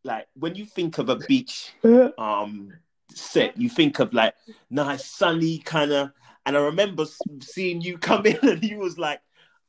[0.03, 1.73] like when you think of a beach
[2.17, 2.73] um
[3.13, 4.33] set, you think of like
[4.69, 6.11] nice sunny kind of.
[6.45, 7.05] And I remember
[7.41, 9.19] seeing you come in, and you was like,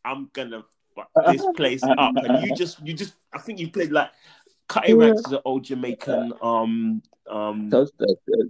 [0.04, 0.64] "I'm gonna
[0.94, 4.10] fuck this place up," and you just, you just, I think you played like
[4.68, 7.70] Cutty Ranks is an old Jamaican um um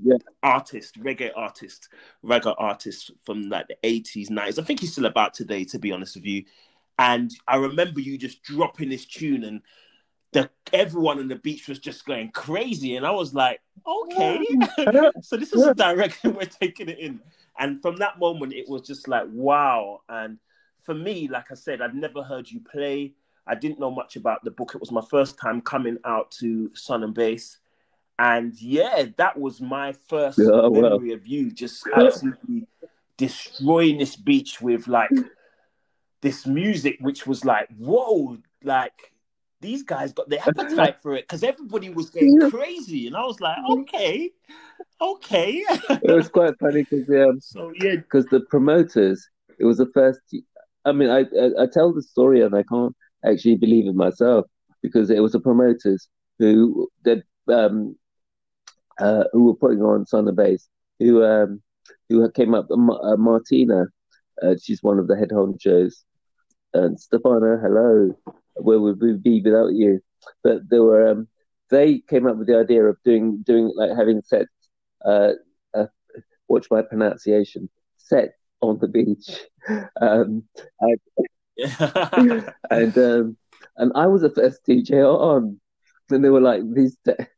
[0.02, 0.16] yeah.
[0.42, 1.88] artist, reggae artist,
[2.24, 4.58] reggae artist from like the eighties, nineties.
[4.58, 6.44] I think he's still about today, to be honest with you.
[6.98, 9.62] And I remember you just dropping this tune, and
[10.32, 14.44] the everyone on the beach was just going crazy, and I was like, okay,
[15.22, 17.20] so this is the direction we're taking it in.
[17.58, 20.00] And from that moment, it was just like wow.
[20.08, 20.38] And
[20.82, 23.14] for me, like I said, I'd never heard you play.
[23.48, 24.74] I didn't know much about the book.
[24.74, 27.58] It was my first time coming out to Sun and Bass.
[28.18, 32.66] And yeah, that was my first oh, memory of you just absolutely
[33.16, 35.10] destroying this beach with like
[36.20, 39.12] this music, which was like, whoa, like
[39.60, 43.06] these guys got the appetite for it because everybody was going crazy.
[43.06, 44.30] And I was like, okay,
[45.00, 45.64] okay.
[45.68, 49.28] it was quite funny because um, so, yeah, because the promoters,
[49.58, 50.20] it was the first.
[50.84, 54.46] I mean, I, I, I tell the story and I can't actually believe in myself
[54.82, 56.08] because it was the promoters
[56.38, 57.96] who that um,
[59.00, 61.62] uh, who were putting on Sun and Bass who um,
[62.08, 63.86] who came up uh, Martina.
[64.42, 65.94] Uh, she's one of the head honchos.
[66.74, 68.14] And Stefano, hello.
[68.56, 70.00] Where would we be without you?
[70.44, 71.28] But there were um,
[71.70, 74.50] they came up with the idea of doing doing like having sets.
[75.04, 75.32] Uh,
[75.74, 75.86] uh,
[76.48, 77.68] watch my pronunciation.
[77.96, 79.40] Set on the beach.
[80.00, 80.44] Um,
[82.70, 83.36] and um,
[83.76, 85.60] and I was the first DJ on,
[86.10, 86.96] and they were like these.
[87.04, 87.28] De-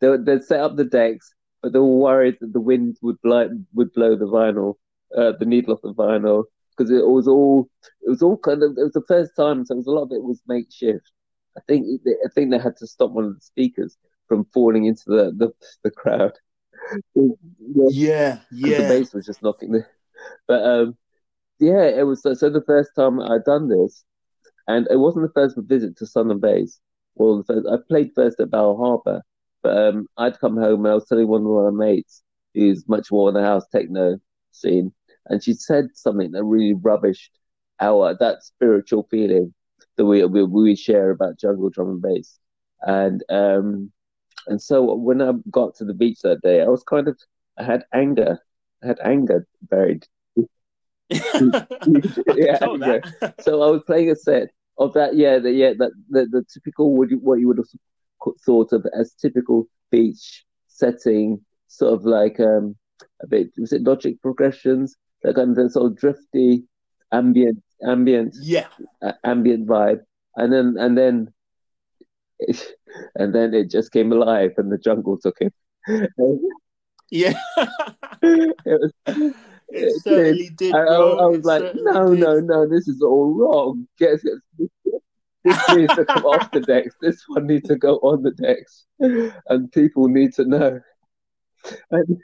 [0.00, 3.20] they would, they'd set up the decks, but they were worried that the wind would
[3.22, 4.74] blow would blow the vinyl,
[5.16, 6.44] uh, the needle off the vinyl,
[6.76, 9.74] because it was all it was all kind of it was the first time, so
[9.74, 11.10] it was a lot of it was makeshift.
[11.56, 13.96] I think I think they had to stop one of the speakers
[14.28, 15.52] from falling into the the,
[15.82, 16.32] the crowd.
[17.14, 18.82] yeah, yeah.
[18.82, 19.86] The bass was just knocking the.
[20.46, 20.96] But um,
[21.64, 24.04] yeah, it was so, the first time I'd done this,
[24.68, 26.80] and it wasn't the first visit to Sun and Bass.
[27.16, 29.22] Well, the first, I played first at Bal Harbour,
[29.62, 32.22] but um, I'd come home and I was telling one of my mates
[32.54, 34.18] who's much more in the house techno
[34.52, 34.92] scene,
[35.26, 37.30] and she said something that really rubbished
[37.80, 39.52] our that spiritual feeling
[39.96, 42.38] that we we, we share about jungle drum and bass,
[42.82, 43.92] and um,
[44.48, 47.18] and so when I got to the beach that day, I was kind of
[47.58, 48.40] I had anger,
[48.82, 50.06] I had anger buried.
[51.10, 52.58] yeah,
[53.40, 54.48] so I was playing a set
[54.78, 55.14] of that.
[55.14, 58.86] Yeah, the yeah that the, the typical what you, what you would have thought of
[58.98, 62.76] as typical beach setting, sort of like um
[63.22, 66.64] a bit was it Logical Progressions, that kind of sort of drifty
[67.12, 68.66] ambient ambient yeah
[69.02, 70.00] uh, ambient vibe,
[70.36, 71.32] and then and then
[73.16, 75.52] and then it just came alive, and the jungle took him.
[77.10, 77.38] yeah,
[78.22, 79.34] it was.
[79.68, 80.56] It, it certainly did.
[80.56, 82.20] did I, I, was like, no, did.
[82.20, 83.88] no, no, this is all wrong.
[83.98, 84.20] Get,
[85.44, 86.94] this needs to come off the decks.
[87.00, 90.80] This one needs to go on the decks, and people need to know.
[91.90, 92.18] And,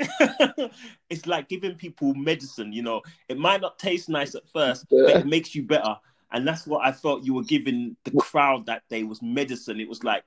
[1.10, 3.02] it's like giving people medicine, you know.
[3.28, 5.96] It might not taste nice at first, but it makes you better.
[6.30, 9.80] And that's what I felt you were giving the crowd that day was medicine.
[9.80, 10.24] It was like,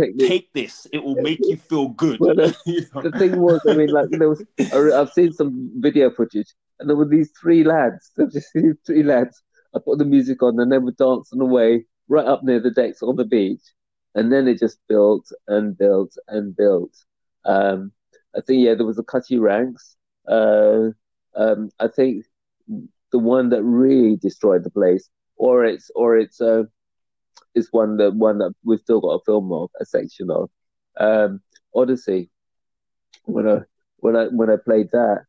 [0.00, 2.20] take, take this; it will make you feel good.
[2.20, 3.02] Well, the, you know?
[3.02, 6.48] the thing was, I mean, like there was, I've seen some video footage,
[6.80, 8.10] and there were these three lads.
[8.16, 9.42] There were just these three lads.
[9.74, 13.02] I put the music on, and they were dancing away right up near the decks
[13.02, 13.62] on the beach,
[14.14, 16.94] and then it just built and built and built.
[17.44, 17.92] Um,
[18.36, 19.96] I think yeah, there was a Cutty Ranks.
[20.28, 20.90] Uh,
[21.34, 22.26] um, I think
[23.10, 26.64] the one that really destroyed the place, or it's or it's uh,
[27.54, 30.50] is one that one that we've still got a film of, a section of.
[30.98, 31.40] Um,
[31.74, 32.30] Odyssey.
[33.24, 33.60] When I
[33.98, 35.24] when I when I played that,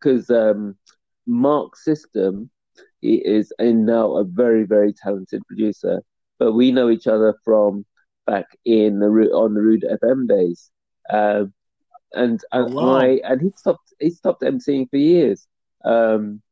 [0.00, 0.76] because um, um,
[1.26, 2.50] Mark System
[3.00, 6.02] he is and now a very very talented producer,
[6.38, 7.84] but we know each other from
[8.26, 10.70] back in the on the Rude FM days.
[11.10, 11.54] Um,
[12.12, 12.98] and and oh, wow.
[12.98, 15.46] I and he stopped he stopped emceeing for years.
[15.84, 16.42] Um,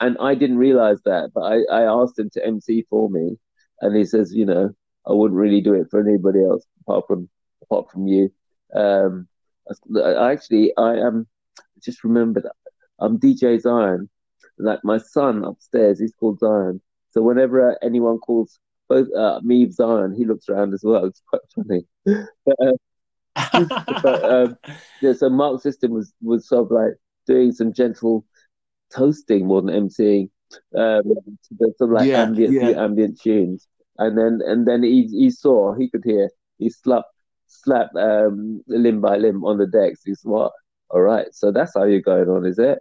[0.00, 3.38] and I didn't realize that, but I, I asked him to MC for me,
[3.80, 4.70] and he says, you know,
[5.06, 7.28] I wouldn't really do it for anybody else apart from
[7.62, 8.30] apart from you.
[8.74, 9.28] Um,
[9.96, 11.26] I, actually I am
[11.82, 12.46] just remembered
[13.00, 14.08] I'm DJ Zion.
[14.58, 16.80] Like my son upstairs, he's called Zion.
[17.10, 18.58] So whenever anyone calls
[18.88, 21.06] both uh, me Zion, he looks around as well.
[21.06, 21.86] It's quite funny.
[22.44, 23.64] but, uh,
[24.02, 24.58] but um,
[25.00, 26.94] yeah, so Mark's system was was sort of like
[27.26, 28.26] doing some gentle
[28.94, 30.28] toasting more than emceeing,
[30.76, 31.02] um,
[31.78, 32.82] some like yeah, ambient yeah.
[32.82, 33.66] ambient tunes,
[34.00, 37.12] and then and then he he saw he could hear he slapped
[37.46, 40.00] slapped um, limb by limb on the decks.
[40.04, 40.52] He's what?
[40.88, 42.78] All right, so that's how you're going on, is it?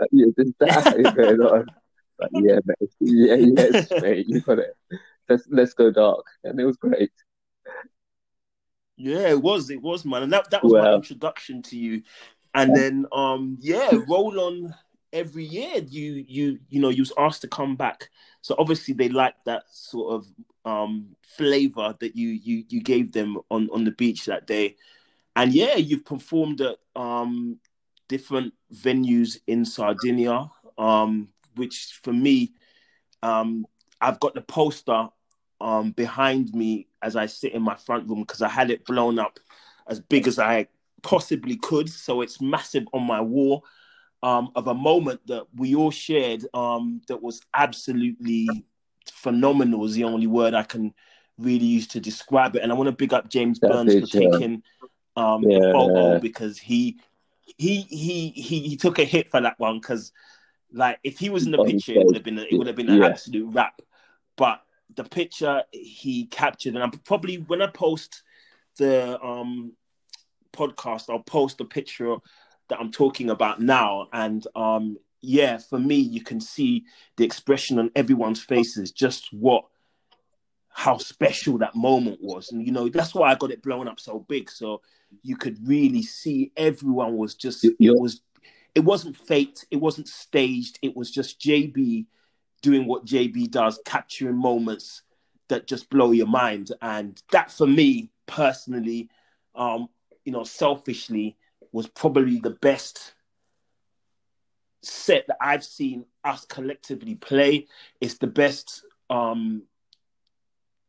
[0.00, 0.26] Uh, yeah,
[0.60, 1.66] that's how you're going on.
[2.18, 2.90] But yeah, mate.
[3.00, 4.74] yeah, yes, mate, you got it.
[5.28, 7.12] Let's let's go dark, and it was great.
[8.96, 9.68] Yeah, it was.
[9.68, 12.02] It was, man, and that that was well, my introduction to you.
[12.54, 14.74] And then, um, yeah, roll on
[15.12, 15.78] every year.
[15.78, 18.10] You you you know you was asked to come back,
[18.42, 20.26] so obviously they liked that sort of
[20.64, 24.76] um flavor that you you you gave them on on the beach that day.
[25.34, 27.58] And yeah, you've performed at um
[28.08, 32.52] different venues in Sardinia, um, which for me,
[33.22, 33.66] um,
[34.02, 35.08] I've got the poster
[35.62, 39.18] um, behind me as I sit in my front room because I had it blown
[39.18, 39.38] up
[39.86, 40.66] as big as I
[41.02, 41.88] possibly could.
[41.88, 43.64] So it's massive on my wall
[44.22, 48.66] um, of a moment that we all shared um, that was absolutely
[49.22, 50.92] phenomenal, is the only word I can
[51.38, 52.62] really use to describe it.
[52.62, 54.62] And I want to big up James Burns for taking
[55.16, 55.58] um, yeah.
[55.58, 56.98] the photo because he
[57.56, 60.12] he he he he took a hit for that one because
[60.72, 62.76] like if he was in the picture, it would have been a, it would have
[62.76, 63.06] been an yeah.
[63.06, 63.80] absolute rap.
[64.36, 64.62] But
[64.94, 68.22] the picture he captured, and I'm probably when I post
[68.78, 69.72] the um
[70.52, 72.16] podcast, I'll post the picture
[72.68, 74.08] that I'm talking about now.
[74.12, 76.84] And um yeah, for me, you can see
[77.16, 79.64] the expression on everyone's faces, just what
[80.74, 82.50] how special that moment was.
[82.50, 84.50] And you know, that's why I got it blown up so big.
[84.50, 84.82] So
[85.22, 88.20] you could really see everyone was just it was
[88.74, 92.06] it wasn't faked, it wasn't staged, it was just JB
[92.62, 95.02] doing what JB does, capturing moments
[95.48, 96.72] that just blow your mind.
[96.80, 99.10] And that for me personally,
[99.54, 99.88] um,
[100.24, 101.36] you know, selfishly,
[101.72, 103.14] was probably the best
[104.82, 107.68] set that I've seen us collectively play.
[108.00, 108.84] It's the best.
[109.10, 109.62] Um,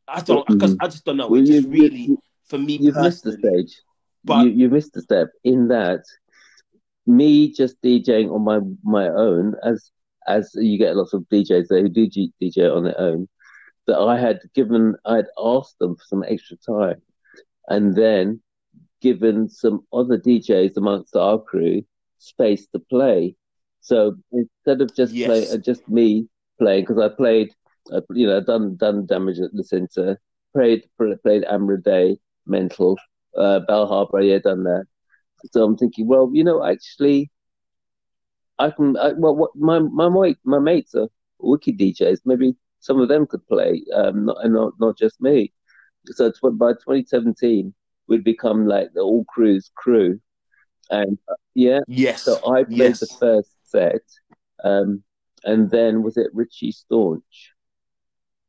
[0.07, 0.47] I don't.
[0.47, 0.75] Mm-hmm.
[0.81, 1.27] I just don't know.
[1.27, 3.81] Well, it just really, you, for me, you've missed the stage.
[4.25, 6.03] But you, you missed the step in that
[7.05, 9.91] me just DJing on my my own, as
[10.27, 13.27] as you get lots of DJs there who do DJ on their own,
[13.87, 17.01] that I had given, I had asked them for some extra time,
[17.67, 18.41] and then
[19.01, 21.83] given some other DJs amongst our crew
[22.19, 23.35] space to play.
[23.83, 25.27] So instead of just yes.
[25.27, 26.27] play, uh, just me
[26.57, 27.53] playing, because I played,
[27.91, 30.19] uh, you know, done done damage at the center,
[30.53, 32.17] played played Ambra Day,
[32.47, 32.97] Mental,
[33.37, 34.85] uh, Bell Harbor, yeah, done that.
[35.51, 37.29] So I'm thinking, well, you know, actually,
[38.57, 38.95] I can.
[38.95, 41.09] I, well, what my my my mates are
[41.39, 42.19] wicked DJs.
[42.23, 45.51] Maybe some of them could play, um, not not not just me.
[46.05, 47.73] So by 2017,
[48.07, 50.21] we'd become like the all crews crew,
[50.89, 52.23] and uh, yeah, yes.
[52.23, 52.99] So I played yes.
[53.01, 54.01] the first set,
[54.63, 55.03] um,
[55.43, 57.51] and then was it Richie Staunch?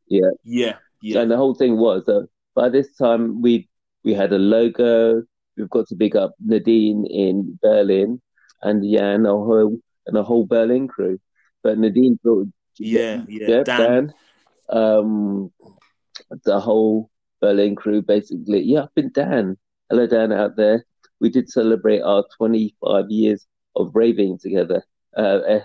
[0.06, 1.20] Yeah, yeah, yeah.
[1.20, 3.68] And the whole thing was that by this time we
[4.04, 5.22] we had a logo.
[5.56, 8.20] We've got to big up Nadine in Berlin
[8.62, 11.20] and Jan, a whole and a whole Berlin crew.
[11.62, 12.48] But Nadine brought
[12.78, 14.14] yeah, yeah, Dan, Dan
[14.68, 15.52] um,
[16.44, 17.10] the whole
[17.40, 18.62] Berlin crew basically.
[18.62, 19.56] Yeah, I've been Dan.
[19.90, 20.84] Hello, Dan, out there.
[21.20, 23.46] We did celebrate our 25 years
[23.76, 24.82] of raving together.
[25.16, 25.60] Uh,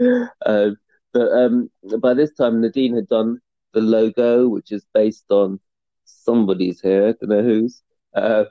[0.46, 0.70] uh,
[1.12, 1.70] but um,
[2.00, 3.38] by this time, Nadine had done
[3.72, 5.60] the logo, which is based on
[6.04, 7.82] somebody's hair, I don't know whose,
[8.14, 8.44] uh,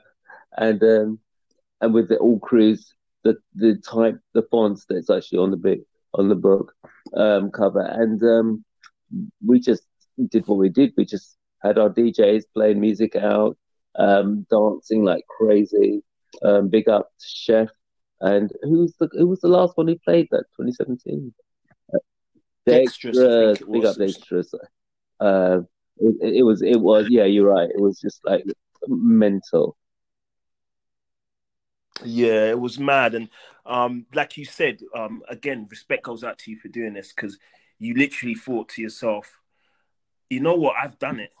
[0.56, 1.18] and um,
[1.80, 2.94] and with the all crews,
[3.24, 5.80] the the type, the fonts that's actually on the big
[6.14, 6.74] on the book
[7.16, 8.64] um, cover, and um,
[9.44, 9.84] we just
[10.30, 10.92] did what we did.
[10.96, 13.56] We just had our DJs playing music out,
[13.96, 16.02] um, dancing like crazy.
[16.42, 17.68] Um, big up Chef,
[18.20, 21.32] and who's the who was the last one who played that 2017?
[21.92, 21.98] Uh,
[22.66, 24.54] Dexterous, big up Dexterous.
[25.18, 25.60] Uh,
[25.98, 27.70] it, it was it was yeah, you're right.
[27.70, 28.44] It was just like
[28.86, 29.76] mental.
[32.02, 33.28] Yeah, it was mad, and
[33.66, 37.38] um, like you said, um, again, respect goes out to you for doing this because
[37.78, 39.40] you literally thought to yourself,
[40.28, 41.32] you know what, I've done it.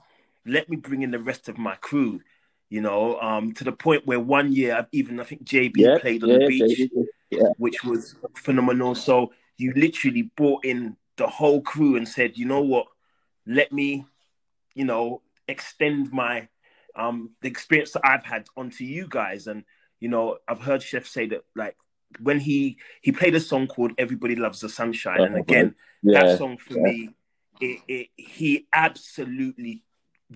[0.46, 2.20] Let me bring in the rest of my crew.
[2.70, 5.98] You know, um, to the point where one year, I've even I think JB yeah,
[5.98, 6.90] played on yeah, the beach,
[7.30, 7.48] yeah.
[7.58, 8.94] which was phenomenal.
[8.94, 12.86] So you literally brought in the whole crew and said, you know what,
[13.46, 14.06] let me,
[14.74, 16.48] you know, extend my
[16.96, 19.64] um the experience that I've had onto you guys and
[20.00, 21.76] you know, I've heard Chef say that like
[22.18, 26.24] when he he played a song called "Everybody Loves the Sunshine," and again, yeah.
[26.24, 27.10] that song for me,
[27.60, 29.84] it, it, he absolutely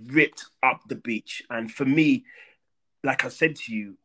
[0.07, 1.43] ripped up the beach.
[1.51, 2.25] And for me,
[3.03, 3.97] like I said to you,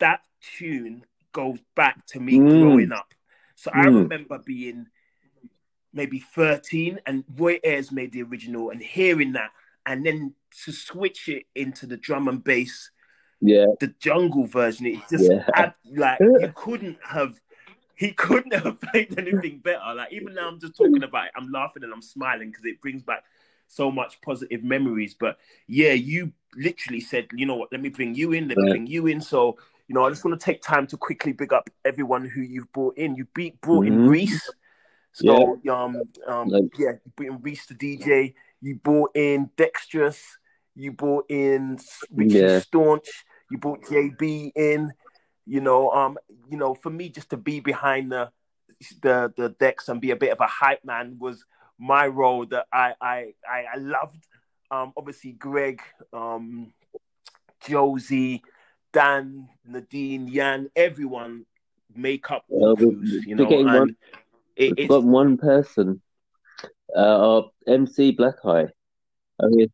[0.00, 0.20] that
[0.58, 2.60] tune goes back to me mm.
[2.60, 3.14] growing up.
[3.56, 3.76] So mm.
[3.76, 4.86] I remember being
[5.92, 9.50] maybe 13 and Roy Ayers made the original and hearing that
[9.86, 12.90] and then to switch it into the drum and bass
[13.44, 14.86] yeah, the jungle version.
[14.86, 15.44] It just yeah.
[15.54, 17.38] had, like you couldn't have.
[17.96, 19.94] He couldn't have played anything better.
[19.94, 21.32] Like even now, I'm just talking about it.
[21.36, 23.22] I'm laughing and I'm smiling because it brings back
[23.68, 25.14] so much positive memories.
[25.18, 27.72] But yeah, you literally said, you know what?
[27.72, 28.48] Let me bring you in.
[28.48, 29.20] Let me bring you in.
[29.20, 29.58] So
[29.88, 32.72] you know, I just want to take time to quickly big up everyone who you've
[32.72, 33.14] brought in.
[33.14, 34.04] You beat brought mm-hmm.
[34.04, 34.50] in Reese.
[35.12, 35.82] So yeah.
[35.82, 38.34] um um like, yeah, you brought in Reese the DJ.
[38.60, 40.20] You brought in Dexterous.
[40.74, 41.78] You brought in
[42.10, 42.60] Richie yeah.
[42.60, 43.08] Staunch.
[43.50, 44.92] You brought JB in.
[45.46, 46.16] You know, um,
[46.50, 48.30] you know, for me, just to be behind the
[49.02, 51.44] the the decks and be a bit of a hype man was
[51.78, 54.26] my role that I I I, I loved.
[54.70, 55.80] Um, obviously, Greg,
[56.12, 56.72] um,
[57.66, 58.42] Josie,
[58.92, 61.46] Dan, Nadine, Jan, everyone
[61.94, 63.48] make up all crews, you know.
[63.48, 63.96] And one,
[64.56, 66.00] it, it's got one person,
[66.96, 68.68] uh, MC Black Eye.
[69.40, 69.70] I mean,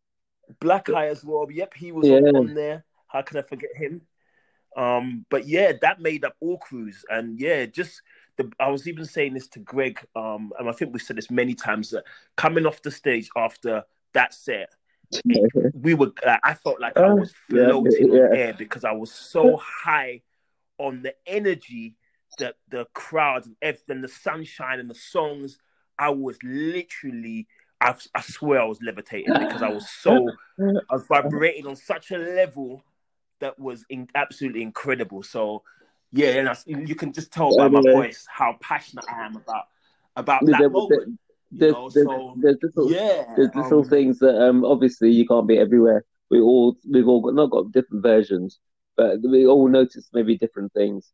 [0.61, 1.46] Black Eye as well.
[1.51, 2.18] Yep, he was yeah.
[2.34, 2.84] on there.
[3.07, 4.03] How can I forget him?
[4.76, 8.03] Um, but yeah, that made up all crews, and yeah, just
[8.43, 8.53] the.
[8.61, 11.55] I was even saying this to Greg, um, and I think we've said this many
[11.55, 12.05] times that
[12.36, 13.84] coming off the stage after
[14.14, 14.70] that set,
[15.12, 16.12] it, we were.
[16.26, 18.24] Uh, I felt like I oh, was floating yeah, yeah.
[18.24, 20.22] on air because I was so high
[20.78, 21.97] on the energy
[22.38, 25.59] that the crowd and everything, the sunshine and the songs.
[25.99, 27.47] I was literally
[27.80, 30.28] I, I swear I was levitating because I was so
[30.59, 32.84] I was vibrating on such a level
[33.41, 35.22] that was in, absolutely incredible.
[35.22, 35.62] So
[36.12, 39.64] yeah, and you can just tell by my voice how passionate I am about
[40.16, 41.18] about that there, moment.
[41.52, 45.48] There's, there's, so, there's little, yeah, there's little um, things that um, obviously you can't
[45.48, 46.04] be everywhere.
[46.30, 48.58] We all we've all got, not got different versions,
[48.96, 51.12] but we all notice maybe different things.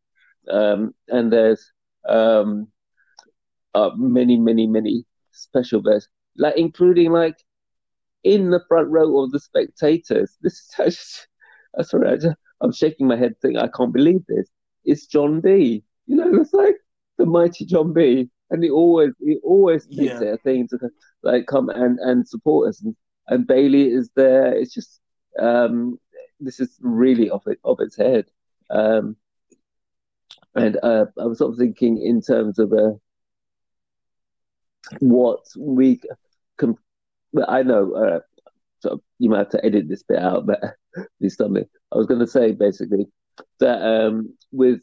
[0.49, 1.71] Um, and there's
[2.07, 2.67] um,
[3.73, 7.37] uh, many, many, many special verses, like including like
[8.23, 10.37] in the front row of the spectators.
[10.41, 11.27] This is just,
[11.77, 14.47] I'm sorry, I am shaking my head, thinking I can't believe this.
[14.87, 15.83] It's John B.
[16.07, 16.77] You know, it's like
[17.17, 18.29] the mighty John B.
[18.49, 20.29] And he always, he always makes yeah.
[20.29, 20.79] it a thing to
[21.21, 22.81] like come and and support us.
[22.81, 22.95] And,
[23.27, 24.53] and Bailey is there.
[24.55, 25.01] It's just,
[25.37, 25.99] um,
[26.39, 28.25] this is really off it off its head.
[28.69, 29.17] Um,
[30.55, 32.93] and uh, I was sort of thinking in terms of uh,
[34.99, 36.01] what we
[36.57, 36.75] can.
[37.47, 38.19] I know uh,
[38.79, 40.61] so you might have to edit this bit out, but
[41.27, 41.63] stop me.
[41.93, 43.07] I was going to say basically
[43.59, 44.81] that um, with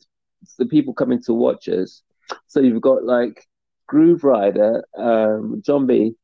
[0.58, 2.02] the people coming to watch us,
[2.46, 3.46] so you've got like
[3.90, 6.14] Grooverider, um, John B,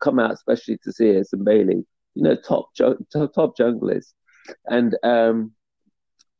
[0.00, 2.98] come out especially to see us and Bailey, you know, top top,
[3.34, 4.12] top junglers,
[4.66, 5.52] and um,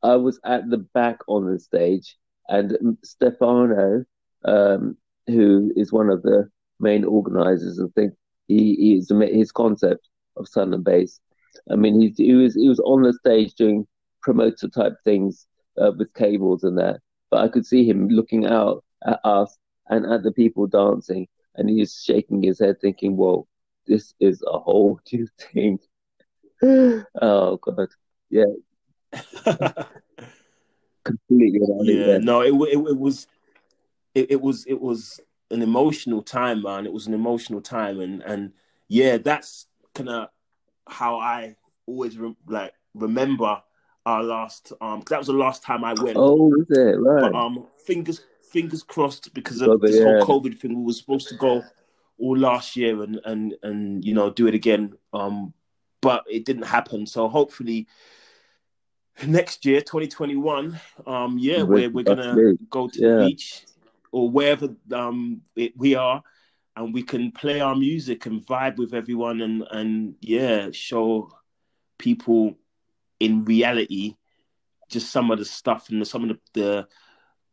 [0.03, 2.15] I was at the back on the stage,
[2.47, 4.05] and Stefano,
[4.43, 8.13] um, who is one of the main organizers, I think
[8.47, 10.07] he, he's his concept
[10.37, 11.19] of Sun and Bass.
[11.71, 13.87] I mean, he, he was he was on the stage doing
[14.25, 15.45] promoter type things
[15.79, 16.99] uh, with cables and that,
[17.29, 19.55] but I could see him looking out at us
[19.87, 23.47] and at the people dancing, and he's shaking his head, thinking, "Whoa,
[23.85, 25.79] this is a whole new thing."
[27.21, 27.89] oh God,
[28.31, 28.45] yeah.
[31.03, 31.59] completely.
[31.83, 33.27] Yeah, no, it, it, it was
[34.15, 35.21] it, it was it was
[35.51, 36.87] an emotional time, man.
[36.87, 38.53] It was an emotional time, and and
[38.87, 40.29] yeah, that's kind of
[40.87, 43.61] how I always re- like remember
[44.05, 46.17] our last um that was the last time I went.
[46.17, 47.31] Oh, is it right?
[47.31, 50.23] But, um, fingers fingers crossed because of this yeah.
[50.23, 50.77] whole COVID thing.
[50.77, 51.63] We were supposed to go
[52.17, 54.93] all last year and and and you know do it again.
[55.13, 55.53] Um,
[56.01, 57.05] but it didn't happen.
[57.05, 57.87] So hopefully
[59.25, 63.15] next year, 2021, um, yeah, we're we're gonna go to yeah.
[63.15, 63.65] the beach
[64.11, 66.21] or wherever um it, we are,
[66.75, 71.31] and we can play our music and vibe with everyone, and and yeah, show
[71.97, 72.55] people
[73.19, 74.15] in reality
[74.89, 76.87] just some of the stuff and some of the, the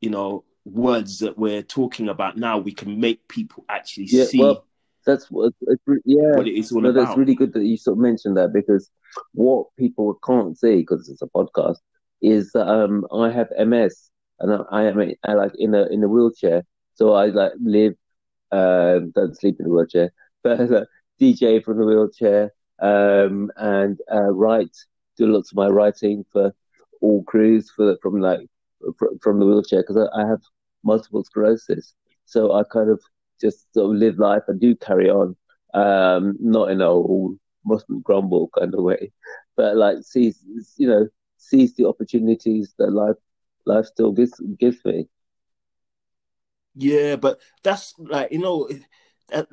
[0.01, 2.59] you know words that we're talking about now.
[2.59, 4.39] We can make people actually yeah, see.
[4.39, 4.67] Well,
[5.05, 6.37] that's what it's, yeah.
[6.37, 7.07] What it is all no, about.
[7.07, 8.91] That's really good that you sort of mentioned that because
[9.33, 11.79] what people can't see because it's a podcast
[12.21, 16.09] is that um, I have MS and I, am I like in a in a
[16.09, 17.95] wheelchair, so I like live,
[18.51, 20.85] uh, don't sleep in a wheelchair, but uh,
[21.21, 24.77] DJ from the wheelchair um, and uh, write,
[25.27, 26.55] do lots of my writing for
[27.01, 28.41] all crews for from like
[29.21, 30.41] from the wheelchair because I, I have
[30.85, 31.95] multiple sclerosis,
[32.25, 33.01] so I kind of
[33.41, 35.37] just sort of live life and do carry on,
[35.75, 39.13] um, not in a all mustn't grumble kind of way,
[39.57, 40.39] but like seize,
[40.77, 43.17] you know, seize the opportunities that life
[43.67, 45.09] life still gives gives me.
[46.75, 48.69] Yeah, but that's like you know,
[49.33, 49.45] I,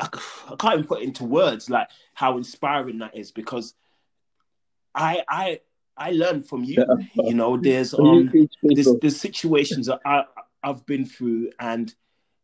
[0.00, 3.74] I can't even put into words like how inspiring that is because
[4.94, 5.60] I I
[5.96, 6.84] I learned from you.
[7.14, 8.30] You know, there's um
[8.62, 10.24] there's, there's situations that I
[10.62, 11.94] I've been through and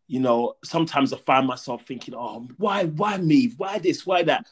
[0.07, 3.53] you know, sometimes I find myself thinking, oh, why, why me?
[3.57, 4.05] Why this?
[4.07, 4.47] Why that?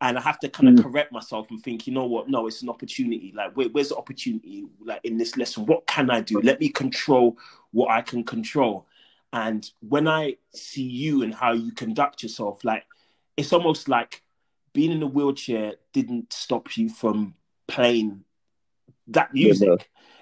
[0.00, 0.82] And I have to kind of mm.
[0.82, 2.28] correct myself and think, you know what?
[2.28, 3.32] No, it's an opportunity.
[3.34, 4.64] Like, where, where's the opportunity?
[4.84, 6.40] Like in this lesson, what can I do?
[6.40, 7.38] Let me control
[7.70, 8.86] what I can control.
[9.32, 12.84] And when I see you and how you conduct yourself, like
[13.36, 14.22] it's almost like
[14.76, 17.32] being in a wheelchair didn't stop you from
[17.66, 18.22] playing
[19.06, 19.68] that music.
[19.70, 19.76] Yeah.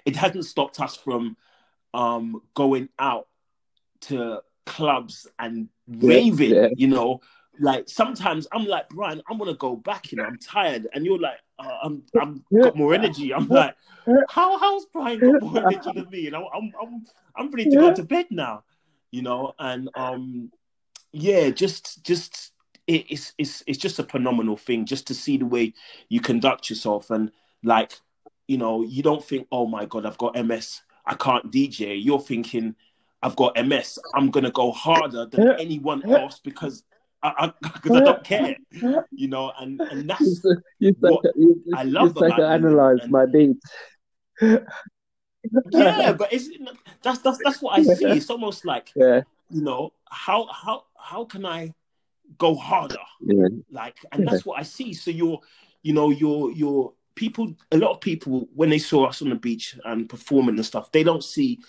[0.05, 1.35] It hasn't stopped us from
[1.93, 3.27] um, going out
[4.01, 6.69] to clubs and raving, yeah, yeah.
[6.77, 7.19] you know.
[7.59, 10.87] Like sometimes I'm like, Brian, I'm gonna go back, you know, I'm tired.
[10.93, 13.33] And you're like, uh, I'm I'm got more energy.
[13.33, 13.75] I'm like,
[14.29, 16.27] how how's Brian got more energy than me?
[16.27, 18.63] And I'm I'm I'm, ready to go to bed now,
[19.11, 20.49] you know, and um
[21.11, 22.53] yeah, just just
[22.87, 25.73] it's it's it's just a phenomenal thing just to see the way
[26.09, 27.31] you conduct yourself and
[27.63, 27.99] like
[28.47, 32.19] you know you don't think oh my god I've got MS I can't DJ you're
[32.19, 32.75] thinking
[33.25, 33.97] I've got MS.
[34.13, 36.83] I'm gonna go harder than anyone else because
[37.23, 38.55] I, because I, I, don't care,
[39.11, 43.11] you know, and and that's you, you what you, I love you about analyze and,
[43.11, 43.65] my beats.
[45.71, 46.49] yeah, but it's
[47.01, 48.05] that's that's that's what I see.
[48.05, 49.21] It's almost like yeah.
[49.49, 51.73] you know how how how can I
[52.37, 52.97] go harder?
[53.21, 53.47] Yeah.
[53.71, 54.31] Like, and yeah.
[54.31, 54.93] that's what I see.
[54.93, 55.39] So you're,
[55.81, 57.53] you know, you're you're people.
[57.71, 60.91] A lot of people when they saw us on the beach and performing and stuff,
[60.91, 61.59] they don't see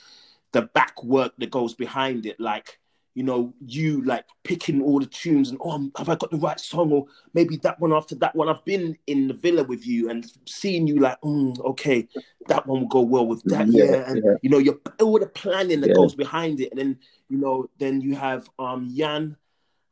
[0.52, 2.78] the back work that goes behind it, like
[3.16, 6.61] you know, you like picking all the tunes and oh, have I got the right
[6.61, 8.50] song or maybe that one after that one.
[8.50, 12.07] I've been in the villa with you and seeing you like, mm, okay,
[12.48, 14.11] that one will go well with that, yeah, yeah.
[14.11, 14.34] and yeah.
[14.42, 16.98] you know, you're all the planning that goes behind it, and then
[17.30, 19.34] you know, then you have um Jan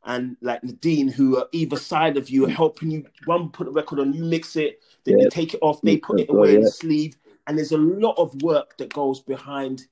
[0.05, 3.05] and like Nadine who are either side of you, helping you.
[3.25, 6.19] One put a record on, you mix it, then you take it off, they put
[6.19, 9.85] it away in the sleeve, and there's a lot of work that goes behind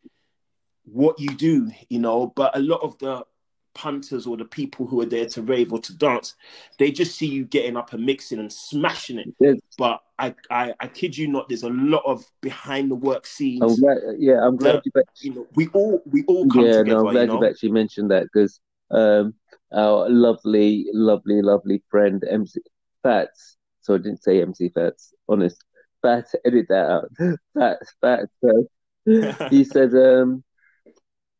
[0.85, 3.25] what you do, you know, but a lot of the
[3.73, 6.35] punters or the people who are there to rave or to dance,
[6.77, 9.33] they just see you getting up and mixing and smashing it.
[9.39, 9.55] Yes.
[9.77, 13.63] But I, I, I kid you not, there's a lot of behind the work scenes.
[13.63, 16.77] I'm glad, yeah, I'm glad that, you, you know we all we all come yeah,
[16.77, 17.01] together.
[17.01, 17.41] No, I'm glad you know?
[17.41, 18.59] have actually mentioned that because
[18.91, 19.33] um,
[19.73, 22.61] our lovely, lovely, lovely friend MC
[23.01, 23.57] Fats.
[23.81, 25.13] So I didn't say MC Fats.
[25.27, 25.63] Honest,
[26.01, 26.35] Fats.
[26.45, 27.11] Edit that out.
[27.53, 28.31] Fats, Fats.
[29.49, 30.45] He said, um,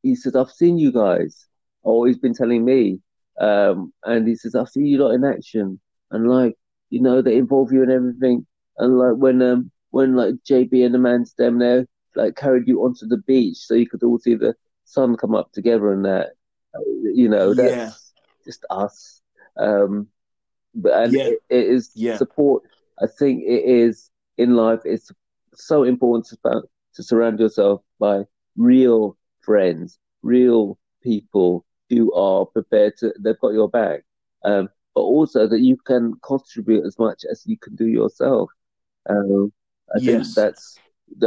[0.02, 1.48] he said, I've seen you guys.
[1.86, 3.00] Oh, he's been telling me.
[3.40, 5.80] Um, and he says, I've seen you lot in action.
[6.12, 6.56] And like,
[6.90, 8.46] you know, they involve you in everything.
[8.78, 12.84] And like when um when like JB and the man stem there like carried you
[12.84, 14.56] onto the beach so you could all see the
[14.86, 16.32] sun come up together and that
[17.14, 17.92] you know that's yeah.
[18.44, 19.22] Just us.
[19.58, 20.08] Um
[20.76, 21.24] but and yeah.
[21.24, 22.18] it, it is yeah.
[22.18, 22.64] support
[23.02, 25.12] I think it is in life it's
[25.54, 26.64] so important to
[26.96, 28.24] to surround yourself by
[28.56, 34.04] real friends, real people who are prepared to, they've got your back.
[34.44, 38.52] Um, but also that you can contribute as much as you can do yourself.
[39.10, 39.52] Um,
[39.94, 40.34] I yes.
[40.34, 40.78] think that's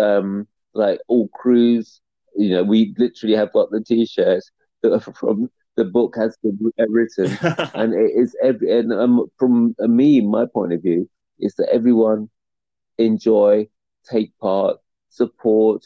[0.00, 2.00] um, like all crews.
[2.36, 4.50] You know, we literally have got the t-shirts
[4.82, 6.58] that are from the book has been
[6.88, 7.36] written,
[7.74, 8.78] and it is every.
[8.78, 11.08] And um, from me, my point of view,
[11.38, 12.30] is that everyone
[12.98, 13.68] enjoy,
[14.10, 14.78] take part,
[15.10, 15.84] support,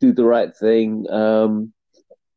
[0.00, 1.10] do the right thing.
[1.10, 1.72] Um,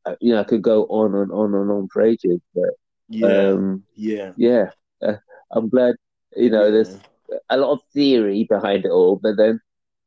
[0.06, 2.70] uh, you know, I could go on and on and on for ages, but
[3.10, 4.72] yeah, um, yeah, yeah.
[5.02, 5.18] Uh,
[5.52, 5.96] I'm glad.
[6.36, 6.72] You know, yeah.
[6.72, 6.98] there's
[7.50, 9.60] a lot of theory behind it all, but then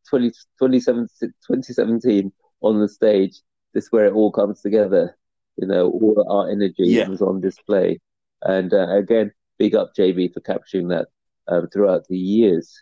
[0.08, 2.32] 20, 2017
[2.62, 3.40] on the stage,
[3.74, 5.16] this is where it all comes together.
[5.60, 7.08] You know, all our energy yeah.
[7.08, 8.00] was on display,
[8.42, 11.08] and uh, again, big up JB for capturing that
[11.48, 12.80] um, throughout the years.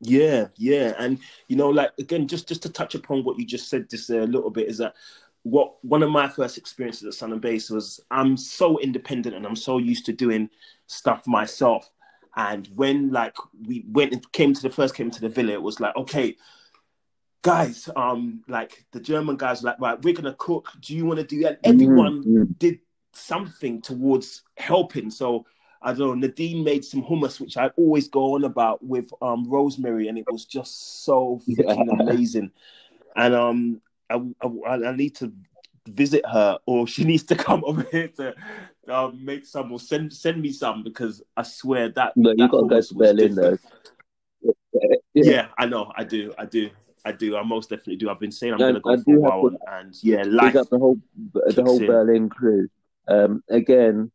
[0.00, 3.68] Yeah, yeah, and you know, like again, just just to touch upon what you just
[3.68, 4.94] said just a little bit is that
[5.42, 9.46] what one of my first experiences at Sun and Bass was I'm so independent and
[9.46, 10.50] I'm so used to doing
[10.86, 11.90] stuff myself.
[12.36, 13.34] And when like
[13.66, 16.36] we went and came to the first came to the villa, it was like, okay,
[17.42, 20.72] guys, um, like the German guys like, right, we're gonna cook.
[20.80, 21.62] Do you want to do that?
[21.62, 22.52] Mm-hmm, everyone mm-hmm.
[22.58, 22.80] did
[23.12, 25.10] something towards helping.
[25.10, 25.46] So
[25.82, 29.48] I don't know, Nadine made some hummus, which I always go on about with um,
[29.48, 32.02] rosemary, and it was just so freaking yeah.
[32.02, 32.50] amazing.
[33.16, 33.80] And um,
[34.10, 35.32] I, I, I, need to
[35.88, 38.34] visit her, or she needs to come over here to
[38.88, 42.14] um, make some, or send send me some because I swear that.
[42.14, 43.58] No, you got to go to Berlin though.
[45.12, 45.24] Yeah.
[45.24, 45.46] yeah.
[45.58, 46.70] I know, I do, I do.
[47.04, 47.36] I do.
[47.36, 48.10] I most definitely do.
[48.10, 50.56] I've been saying I'm going to go for a while, to, and, and yeah, life.
[50.56, 50.98] Up the whole
[51.32, 52.68] the whole Berlin crew.
[53.08, 54.10] Um, again,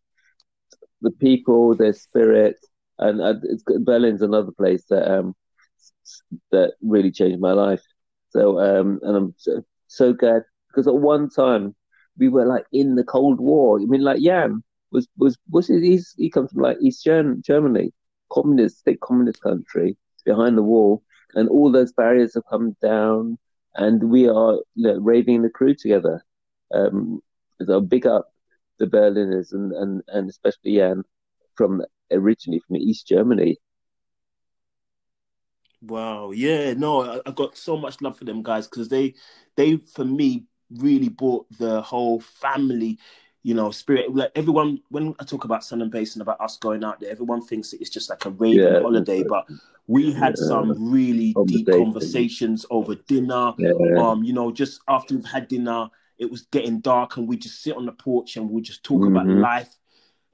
[1.02, 2.58] the people, their spirit,
[3.00, 3.34] and uh,
[3.80, 5.36] Berlin's another place that um
[6.52, 7.84] that really changed my life.
[8.30, 11.76] So um, and I'm so, so glad because at one time
[12.18, 13.80] we were like in the Cold War.
[13.80, 17.94] I mean, like Jan was was was he's, he comes from like East Germany,
[18.32, 21.04] communist, state communist country behind the wall,
[21.36, 23.38] and all those barriers have come down,
[23.76, 26.24] and we are you know, raving the crew together.
[26.74, 27.22] Um,
[27.64, 28.32] so big up
[28.80, 31.04] the Berliners and, and, and especially Jan
[31.56, 31.82] from
[32.12, 33.58] originally from East Germany.
[35.82, 39.14] Wow, yeah, no, I, I got so much love for them guys because they,
[39.56, 42.98] they for me really brought the whole family,
[43.44, 44.14] you know, spirit.
[44.14, 47.12] Like everyone, when I talk about Sun and Bass and about us going out there,
[47.12, 49.46] everyone thinks it's just like a raving yeah, holiday, but
[49.88, 50.48] we had yeah.
[50.48, 53.54] some really deep conversations over dinner.
[53.58, 53.74] Yeah.
[53.98, 57.62] Um, you know, just after we've had dinner, it was getting dark and we just
[57.62, 59.16] sit on the porch and we just talk mm-hmm.
[59.16, 59.76] about life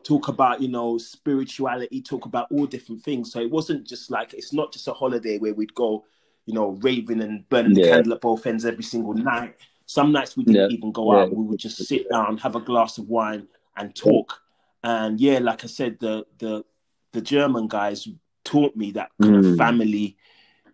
[0.04, 4.34] talk about you know spirituality talk about all different things so it wasn't just like
[4.34, 6.04] it's not just a holiday where we'd go
[6.45, 7.86] you know raving and burning yeah.
[7.86, 11.36] the candle at both ends every single night some nights we didn't even go out
[11.36, 13.47] we would just sit down have a glass of wine
[13.78, 14.41] and talk
[14.84, 16.64] and yeah like i said the the
[17.12, 18.08] the german guys
[18.52, 19.52] taught me that kind mm.
[19.52, 20.18] of family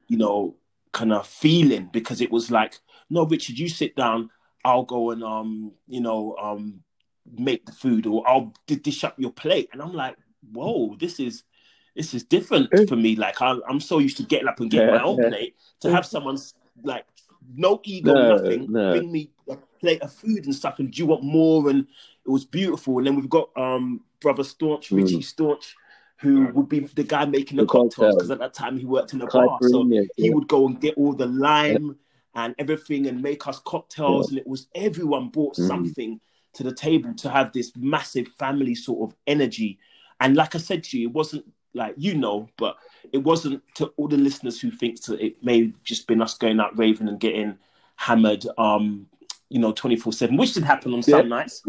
[0.08, 0.56] you know
[0.92, 2.74] kind of feeling because it was like
[3.10, 4.30] no richard you sit down
[4.68, 6.82] I'll go and um, you know, um,
[7.38, 9.70] make the food, or I'll dish up your plate.
[9.72, 10.18] And I'm like,
[10.52, 11.44] whoa, this is
[11.96, 13.16] this is different for me.
[13.16, 15.30] Like I, am so used to getting up and getting yeah, my own yeah.
[15.30, 16.54] plate to have someone's
[16.84, 17.06] like
[17.56, 18.92] no ego, no, nothing, no.
[18.92, 20.80] bring me a plate of food and stuff.
[20.80, 21.70] And do you want more?
[21.70, 21.88] And
[22.26, 22.98] it was beautiful.
[22.98, 24.98] And then we've got um brother Staunch, Mm.
[24.98, 25.76] Richie Staunch,
[26.20, 29.14] who would be the guy making the, The cocktails because at that time he worked
[29.14, 29.60] in a bar.
[29.62, 29.84] So
[30.16, 30.34] he yeah.
[30.34, 31.98] would go and get all the lime
[32.34, 34.30] and everything and make us cocktails.
[34.30, 35.68] And it was everyone brought Mm.
[35.68, 36.20] something
[36.54, 39.78] to the table to have this massive family sort of energy.
[40.20, 42.78] And like I said to you, it wasn't like you know, but
[43.14, 46.34] it wasn't to all the listeners who think that it may have just been us
[46.34, 47.60] going out raving and getting
[47.96, 49.06] hammered, um,
[49.50, 51.28] you know, twenty four seven, which did happen on some Yeah.
[51.28, 51.62] nights.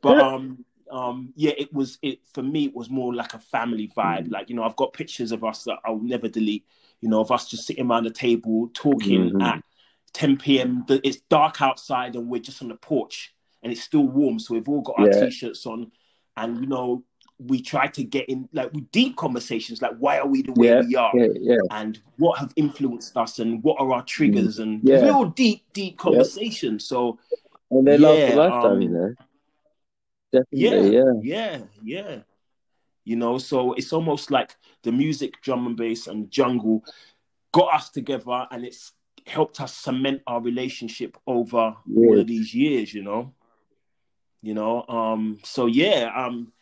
[0.00, 2.66] But um, um, yeah, it was it for me.
[2.66, 4.30] It was more like a family vibe.
[4.30, 6.64] Like you know, I've got pictures of us that I'll never delete.
[7.00, 9.42] You know, of us just sitting around the table talking Mhm.
[9.42, 9.62] at
[10.12, 10.84] 10 p.m.
[10.88, 14.38] It's dark outside and we're just on the porch and it's still warm.
[14.38, 15.20] So we've all got our Yeah.
[15.20, 15.90] t-shirts on,
[16.36, 17.04] and you know,
[17.38, 20.68] we try to get in like with deep conversations, like why are we the way
[20.68, 21.56] Yeah, we are, yeah, yeah.
[21.70, 24.88] and what have influenced us, and what are our triggers, and Mm.
[24.88, 25.02] Yeah.
[25.04, 26.84] real deep, deep conversations.
[26.86, 27.18] So
[27.70, 29.14] And they Yeah, a lifetime, um, you know.
[30.50, 31.12] Yeah, Definitely, yeah.
[31.22, 32.18] yeah, yeah.
[33.04, 36.82] You know, so it's almost like the music, drum and bass, and jungle
[37.52, 38.92] got us together, and it's
[39.26, 42.92] helped us cement our relationship over all of these years.
[42.92, 43.34] You know,
[44.42, 44.84] you know.
[44.88, 45.38] Um.
[45.44, 46.10] So yeah.
[46.14, 46.52] Um.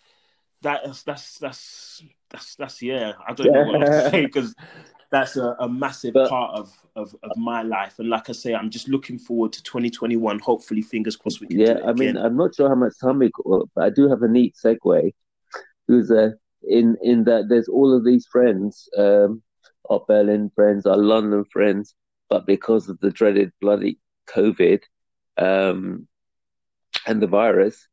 [0.61, 3.13] That's that's that's that's that's yeah.
[3.27, 4.55] I don't know what to say because
[5.15, 7.99] that's a, a massive But- part of, of of my life.
[7.99, 10.39] And like I say, I'm just looking forward to 2021.
[10.41, 12.19] Hopefully, fingers crossed we can Yeah, I mean, again.
[12.25, 15.13] I'm not sure how much time we got, but I do have a neat segue.
[15.89, 16.31] Who's uh,
[16.63, 19.43] in in that there's all of these friends, um,
[19.91, 21.95] our Berlin friends, our London friends,
[22.29, 23.99] but because of the dreaded bloody
[24.29, 24.81] COVID,
[25.37, 26.09] um,
[27.07, 27.87] and the virus,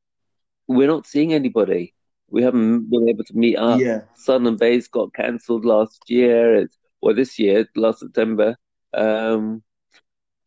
[0.67, 1.93] we're not seeing anybody.
[2.29, 3.81] We haven't been able to meet up.
[3.81, 4.01] yeah.
[4.15, 8.57] Sun and Bass got cancelled last year, it's, well, this year, last September.
[8.93, 9.63] Um,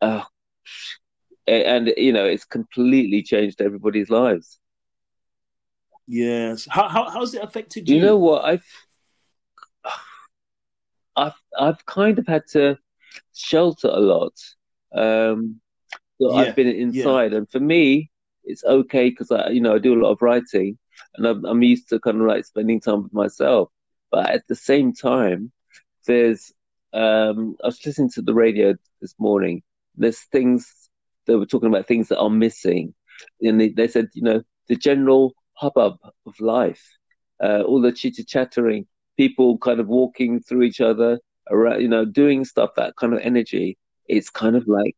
[0.00, 0.24] oh,
[1.46, 4.58] and you know, it's completely changed everybody's lives.
[6.06, 6.66] Yes.
[6.70, 7.96] How, how how's it affected you?
[7.96, 8.44] you know what?
[8.44, 8.64] I've,
[11.16, 12.78] I've, I've kind of had to
[13.34, 14.34] shelter a lot.
[14.94, 15.60] Um,
[16.20, 18.10] so Yeah, I've been inside, and for me,
[18.44, 20.78] it's okay because I, you know, I do a lot of writing,
[21.16, 23.70] and I'm, I'm used to kind of like spending time with myself.
[24.10, 25.50] But at the same time,
[26.06, 26.52] there's,
[26.92, 29.62] um, I was listening to the radio this morning.
[29.96, 30.90] There's things
[31.26, 32.94] they were talking about things that are missing,
[33.40, 35.96] and they, they said, you know, the general hubbub
[36.26, 36.82] of life,
[37.42, 38.86] uh, all the chitter chattering,
[39.16, 41.18] people kind of walking through each other
[41.50, 43.78] around, you know, doing stuff, that kind of energy.
[44.08, 44.96] It's kind of like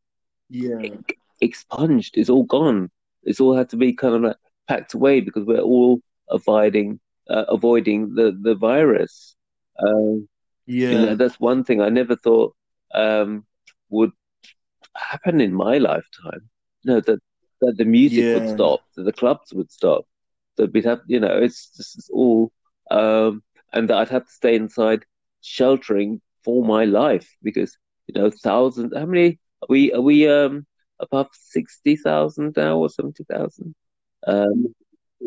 [0.48, 0.96] Yeah.
[1.40, 2.16] expunged.
[2.16, 2.90] It's all gone.
[3.24, 4.36] It's all had to be kind of like
[4.68, 6.00] packed away because we're all
[6.30, 9.36] avoiding uh, avoiding the the virus.
[9.78, 10.28] Um,
[10.66, 10.90] Yeah.
[10.90, 12.54] you know, that's one thing I never thought
[12.94, 13.44] um,
[13.88, 14.10] would
[14.96, 16.48] happen in my lifetime.
[16.84, 17.20] No, that
[17.60, 20.06] that the music would stop, that the clubs would stop,
[20.56, 22.52] that we'd have, you know, it's just it's all,
[22.90, 23.42] um,
[23.72, 25.04] and that I'd have to stay inside,
[25.40, 28.92] sheltering for my life because you know, thousands.
[28.94, 29.92] How many are we?
[29.92, 30.66] Are we um
[31.00, 33.74] above sixty thousand now or seventy thousand?
[34.26, 34.74] Um,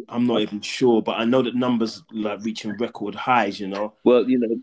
[0.08, 3.60] I'm not even sure, but I know that numbers like reaching record highs.
[3.60, 4.56] You know, well, you know,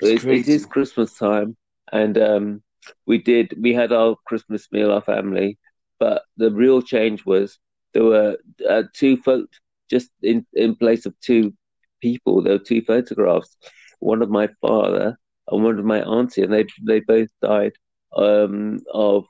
[0.00, 1.56] it's it, it is Christmas time,
[1.92, 2.62] and um,
[3.06, 5.58] we did we had our Christmas meal, our family,
[5.98, 7.58] but the real change was
[7.92, 8.38] there were
[8.68, 9.48] uh, two folk
[9.90, 11.54] just in in place of two
[12.00, 12.42] people.
[12.42, 13.56] There were two photographs,
[14.00, 15.18] one of my father
[15.48, 17.72] and one of my auntie, and they they both died
[18.16, 19.24] um, of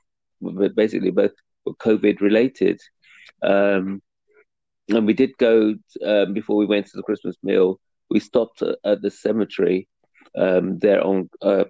[0.75, 1.31] basically both
[1.65, 2.79] were COVID related.
[3.41, 4.01] Um,
[4.89, 7.79] and we did go um, before we went to the Christmas meal.
[8.09, 9.87] We stopped at, at the cemetery
[10.37, 11.65] um, there on uh,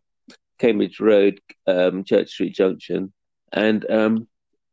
[0.60, 3.14] Cambridge Road, um, Church Street Junction,
[3.52, 4.28] and um,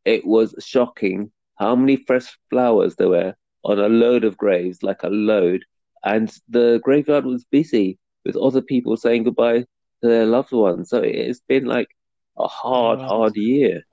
[0.05, 5.03] it was shocking how many fresh flowers there were on a load of graves, like
[5.03, 5.63] a load,
[6.03, 9.67] and the graveyard was busy with other people saying goodbye to
[10.01, 10.89] their loved ones.
[10.89, 11.89] So it's been like
[12.37, 13.07] a hard, Wow.
[13.07, 13.83] hard year.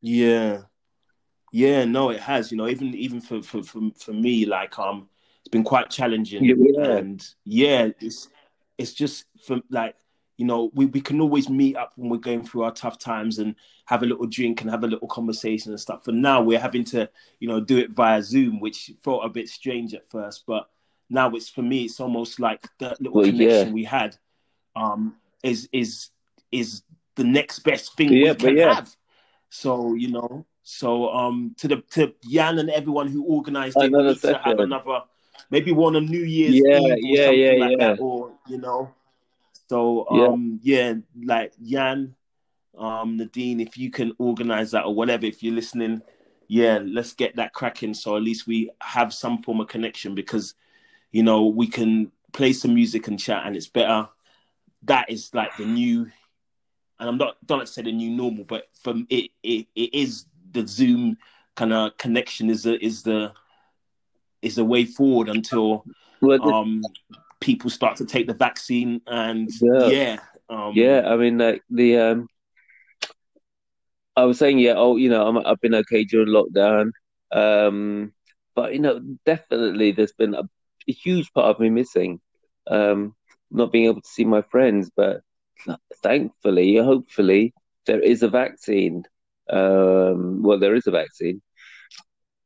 [0.00, 0.62] Yeah,
[1.52, 1.84] yeah.
[1.84, 2.50] No, it has.
[2.52, 5.08] You know, even even for for for, for me, like um,
[5.40, 6.44] it's been quite challenging.
[6.44, 6.90] Yeah.
[6.90, 8.28] And yeah, it's
[8.78, 9.96] it's just for like
[10.36, 13.38] you know we, we can always meet up when we're going through our tough times
[13.38, 13.54] and
[13.86, 16.04] have a little drink and have a little conversation and stuff.
[16.04, 17.08] For now, we're having to
[17.38, 20.68] you know do it via Zoom, which felt a bit strange at first, but
[21.10, 23.72] now it's for me it's almost like that little Well, connection yeah.
[23.74, 24.16] we had
[24.74, 26.10] um is is
[26.50, 26.82] is
[27.16, 28.74] the next best thing Yeah, we can yeah.
[28.74, 28.96] have.
[29.50, 34.02] So you know, so um to the to Jan and everyone who organised it, we
[34.02, 35.02] need to have another
[35.50, 37.90] maybe one on New Year's Yeah, Eve or yeah, something yeah, like yeah.
[37.94, 38.92] that, or you know.
[39.68, 40.26] So Yeah.
[40.26, 42.14] um yeah, like Jan,
[42.76, 46.02] um, Nadine, if you can organize that or whatever, if you're listening,
[46.48, 47.94] yeah, let's get that cracking.
[47.94, 50.54] So at least we have some form of connection because,
[51.12, 54.08] you know, we can play some music and chat, and it's better.
[54.82, 56.10] That is like the new,
[56.98, 59.94] and I'm not don't like to say the new normal, but from it, it, it
[59.94, 61.16] is the Zoom
[61.56, 63.32] kind of connection is the is the
[64.44, 65.84] is the way forward until
[66.42, 66.82] um
[67.40, 70.16] people start to take the vaccine and yeah, yeah,
[70.48, 72.28] um, yeah I mean like the um
[74.16, 76.92] I was saying, yeah, oh, you know, i have been okay during lockdown.
[77.32, 78.12] Um,
[78.54, 80.42] but, you know, definitely there's been a,
[80.88, 82.20] a huge part of me missing,
[82.68, 83.14] um,
[83.50, 84.90] not being able to see my friends.
[84.96, 85.22] But
[86.02, 87.54] thankfully, hopefully,
[87.86, 89.04] there is a vaccine.
[89.50, 91.42] Um, well, there is a vaccine.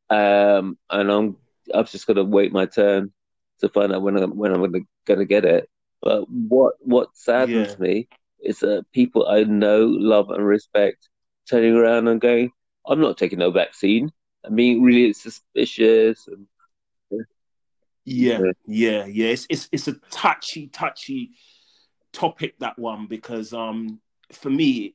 [0.08, 1.36] Um, and I'm,
[1.74, 3.12] I've just got to wait my turn
[3.60, 5.68] to find out when I'm, when I'm going to gonna get it.
[6.00, 7.76] But what, what saddens yeah.
[7.78, 8.08] me
[8.40, 11.08] is that people I know, love, and respect
[11.48, 12.50] turning around and going,
[12.86, 14.12] I'm not taking no vaccine.
[14.44, 16.28] and being really it's suspicious.
[16.28, 16.46] And,
[18.04, 19.28] yeah, yeah, yeah.
[19.28, 21.30] It's, it's it's a touchy, touchy
[22.12, 24.00] topic that one because um
[24.32, 24.94] for me,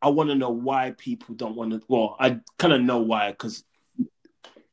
[0.00, 1.82] I want to know why people don't want to.
[1.88, 3.64] Well, I kind of know why because.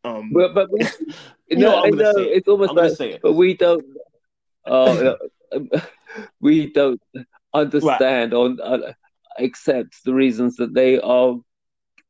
[0.06, 0.80] Um, but, but we,
[1.52, 2.28] no, know, it.
[2.38, 3.86] it's almost I'm like, but we don't.
[4.66, 5.16] Uh,
[6.40, 7.02] we don't
[7.54, 8.38] understand right.
[8.38, 8.60] on.
[8.62, 8.94] Uh,
[9.38, 11.36] accept the reasons that they are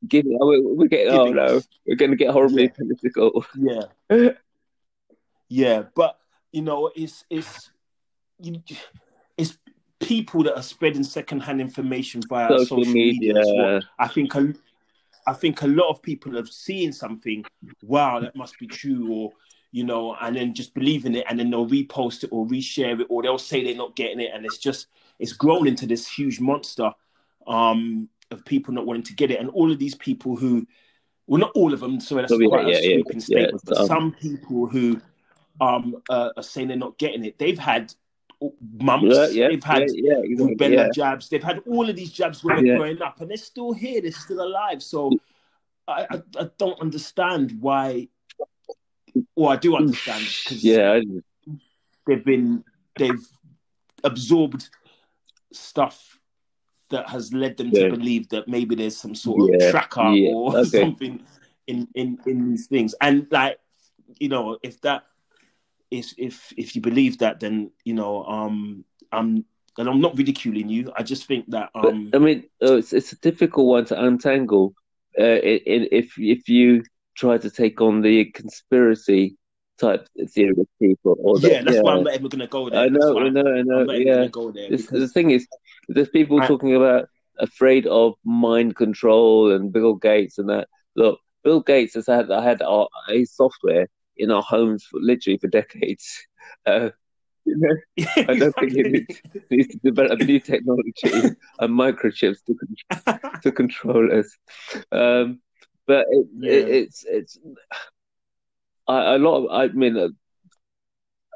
[0.08, 0.38] giving.
[0.40, 1.14] we're getting.
[1.14, 2.70] Oh, giving oh no, we're going to get horribly yeah.
[2.78, 3.46] political.
[3.56, 4.30] Yeah,
[5.50, 6.18] yeah, but
[6.52, 7.72] you know, it's it's
[8.40, 8.62] you,
[9.38, 9.58] it's
[10.00, 13.34] people that are spreading secondhand information via social, social media.
[13.34, 14.54] media I think a,
[15.28, 17.46] I think a lot of people have seen something.
[17.82, 19.32] Wow, that must be true, or
[19.72, 23.08] you know, and then just believing it, and then they'll repost it or reshare it,
[23.10, 24.88] or they'll say they're not getting it, and it's just
[25.20, 26.92] it's grown into this huge monster
[27.48, 30.66] um, of people not wanting to get it, and all of these people who,
[31.28, 32.00] well, not all of them.
[32.00, 33.62] So that's quite yeah, a sweeping yeah, statement.
[33.66, 35.02] but um, some people who
[35.60, 37.94] um, uh, are saying they're not getting it, they've had
[38.80, 43.22] mumps, they've had rubella jabs, they've had all of these jabs when they're growing up,
[43.22, 44.82] and they're still here, they're still alive.
[44.82, 45.20] So mm.
[45.88, 48.08] I, I, I don't understand why.
[49.36, 49.78] Well, I do mm.
[49.78, 51.00] understand because yeah,
[52.08, 52.64] they've been
[52.98, 53.28] they've
[54.04, 54.70] absorbed
[55.52, 56.20] stuff
[56.90, 57.84] that has led them yeah.
[57.84, 60.32] to believe that maybe there's some sort of tracker yeah.
[60.32, 60.82] or okay.
[60.82, 61.24] something
[61.68, 62.94] in, in in these things.
[63.02, 63.60] And like,
[64.20, 65.06] you know, if that
[65.92, 69.46] is if if you believe that, then you know, um, I'm
[69.78, 70.92] and I'm not ridiculing you.
[70.96, 74.04] I just think that um, but, I mean, uh, it's it's a difficult one to
[74.04, 74.74] untangle.
[75.18, 76.84] Uh, if if you
[77.16, 79.38] try to take on the conspiracy
[79.80, 81.18] type theory of people.
[81.20, 81.82] Or yeah, that's yeah.
[81.82, 82.82] why I'm not ever going to go there.
[82.82, 83.92] I know, I know, I know.
[83.92, 84.90] yeah, go there because...
[84.90, 85.48] the thing is,
[85.88, 86.48] there's people I...
[86.48, 87.10] talking about
[87.40, 90.68] afraid of mind control and Bill Gates and that.
[90.96, 93.88] Look, Bill Gates has had I had our, a software
[94.18, 96.28] in our homes for literally for decades.
[96.68, 96.90] Uh,
[97.46, 97.76] you know,
[98.18, 100.92] I don't think it needs, needs, to develop new technology
[101.60, 104.36] and microchips to to control us.
[104.92, 105.42] Um,
[105.88, 106.52] but it, yeah.
[106.52, 107.38] it, it's it's
[108.88, 110.10] I, a lot of I mean, uh,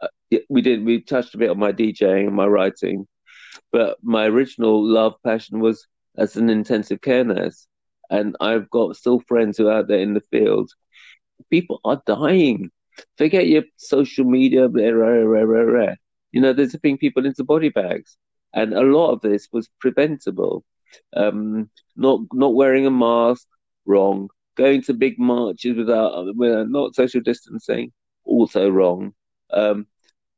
[0.01, 3.07] uh, we did we touched a bit on my DJing and my writing,
[3.71, 7.67] but my original love passion was as an intensive care nurse,
[8.09, 10.71] and I've got still friends who are out there in the field.
[11.49, 12.71] People are dying.
[13.17, 15.95] Forget your social media, blah, blah, blah, blah, blah.
[16.31, 18.17] You know, they're zipping people into body bags,
[18.53, 20.63] and a lot of this was preventable.
[21.15, 23.47] Um, not not wearing a mask,
[23.85, 24.29] wrong
[24.59, 27.93] going to big marches without, without not social distancing,
[28.25, 29.13] also wrong.
[29.51, 29.87] Um,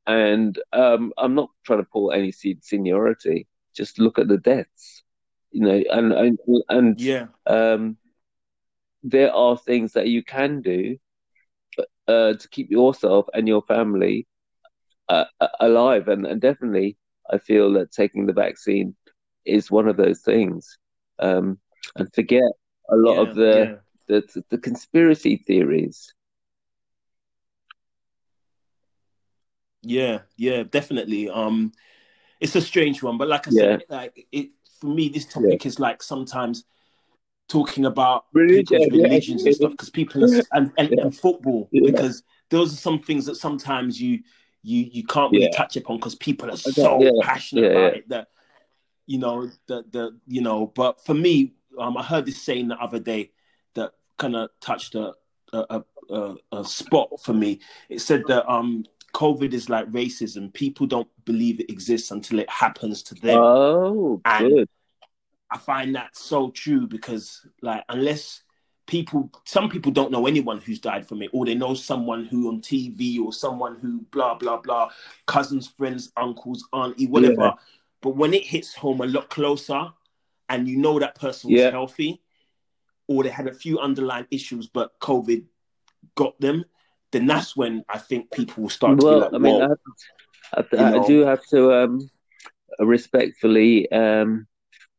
[0.05, 3.47] and um, I'm not trying to pull any seniority.
[3.75, 5.03] Just look at the deaths,
[5.51, 6.39] you know, and and,
[6.69, 7.97] and yeah, um,
[9.03, 10.97] there are things that you can do
[12.07, 14.27] uh, to keep yourself and your family
[15.09, 15.25] uh,
[15.59, 16.97] alive, and, and definitely,
[17.29, 18.95] I feel that taking the vaccine
[19.45, 20.77] is one of those things.
[21.19, 21.59] Um,
[21.95, 22.43] and forget
[22.89, 23.75] a lot yeah, of the yeah
[24.07, 26.13] the, the conspiracy theories.
[29.83, 31.29] Yeah, yeah, definitely.
[31.29, 31.71] Um,
[32.39, 33.77] it's a strange one, but like I yeah.
[33.77, 34.49] said, like it
[34.79, 36.65] for me, this topic is like sometimes
[37.51, 39.47] talking about religion, religions yeah.
[39.47, 43.35] and stuff because people are, and, and, and football because those are some things that
[43.35, 44.21] sometimes you
[44.63, 48.27] you you can't really touch upon because people are so passionate about it that
[49.05, 50.67] you know that the you know.
[50.67, 53.31] But for me, um, I heard this saying the other day
[53.73, 55.13] that kind of touched a
[55.51, 57.59] a, a a, spot for me.
[57.89, 60.53] It said that um, COVID is like racism.
[60.53, 63.39] People don't believe it exists until it happens to them.
[63.39, 64.69] Oh, And- good.
[65.51, 68.43] I find that so true because, like, unless
[68.87, 72.47] people, some people don't know anyone who's died from it, or they know someone who
[72.47, 74.89] on TV or someone who blah blah blah,
[75.27, 77.41] cousins, friends, uncles, auntie, whatever.
[77.41, 77.53] Yeah.
[78.01, 79.89] But when it hits home a lot closer,
[80.49, 81.71] and you know that person was Yeah.
[81.71, 82.21] healthy,
[83.07, 85.43] or they had a few underlying issues, but COVID
[86.15, 86.65] got them,
[87.11, 89.61] then that's when I think people will start to Well, be like, I mean.
[90.53, 92.09] I, to- You I do have to um,
[92.79, 94.47] respectfully um,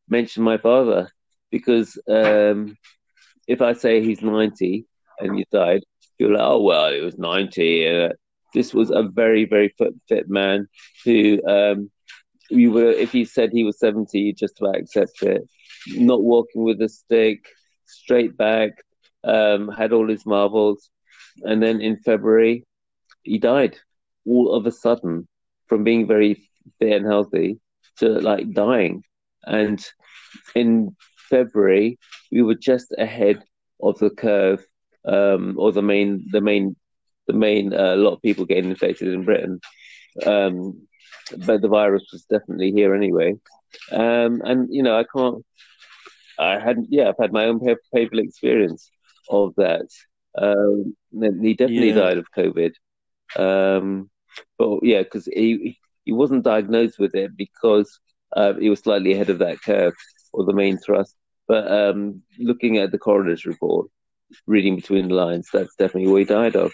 [0.09, 1.09] mention my father
[1.51, 2.77] because um,
[3.47, 4.85] if I say he's 90
[5.19, 5.83] and he died,
[6.17, 7.87] you're like, oh, well, he was 90.
[7.87, 8.09] Uh,
[8.53, 10.67] this was a very, very fit, fit man
[11.05, 11.91] who um,
[12.49, 15.47] you were, if he said he was 70, you just about accept it.
[15.87, 17.45] Not walking with a stick,
[17.85, 18.71] straight back,
[19.23, 20.89] um, had all his marbles.
[21.41, 22.65] And then in February,
[23.23, 23.77] he died
[24.25, 25.27] all of a sudden
[25.67, 26.35] from being very
[26.79, 27.59] fit and healthy
[27.97, 29.03] to like dying.
[29.45, 29.83] And
[30.55, 30.95] in
[31.29, 31.97] February,
[32.31, 33.43] we were just ahead
[33.81, 34.65] of the curve,
[35.05, 36.75] um, or the main, the main,
[37.27, 37.73] the main.
[37.73, 39.59] uh, A lot of people getting infected in Britain,
[40.25, 40.87] um,
[41.45, 43.33] but the virus was definitely here anyway.
[43.91, 45.43] Um, and you know, I can't.
[46.39, 46.87] I hadn't.
[46.89, 48.89] yeah, I've had my own pa- painful experience
[49.29, 49.87] of that.
[50.37, 50.95] Um,
[51.41, 51.95] he definitely Yeah.
[51.95, 52.71] died of COVID.
[53.37, 54.09] Um,
[54.57, 57.99] but yeah, because he he wasn't diagnosed with it because
[58.35, 59.93] uh, he was slightly ahead of that curve
[60.33, 61.15] or the main thrust.
[61.47, 63.89] But um, looking at the coroner's report,
[64.47, 66.71] reading between the lines, that's definitely what he died of.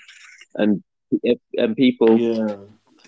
[0.55, 0.83] And
[1.57, 2.55] and people, yeah,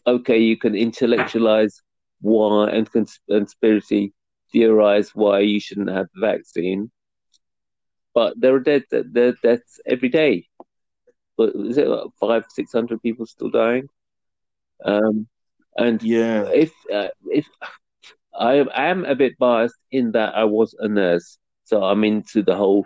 [0.08, 1.82] okay, you can intellectualize
[2.22, 4.14] why and cons- conspiracy
[4.52, 6.92] theorize why you shouldn't have the vaccine,
[8.14, 10.48] but there are dead there are deaths every day.
[11.38, 13.88] But is it like five six hundred people still dying?
[14.84, 15.28] Um,
[15.78, 17.48] and yeah, if uh, if
[18.34, 22.56] I am a bit biased in that I was a nurse, so I'm into the
[22.56, 22.86] whole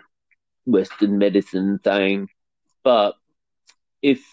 [0.64, 2.28] Western medicine thing.
[2.82, 3.14] But
[4.02, 4.24] if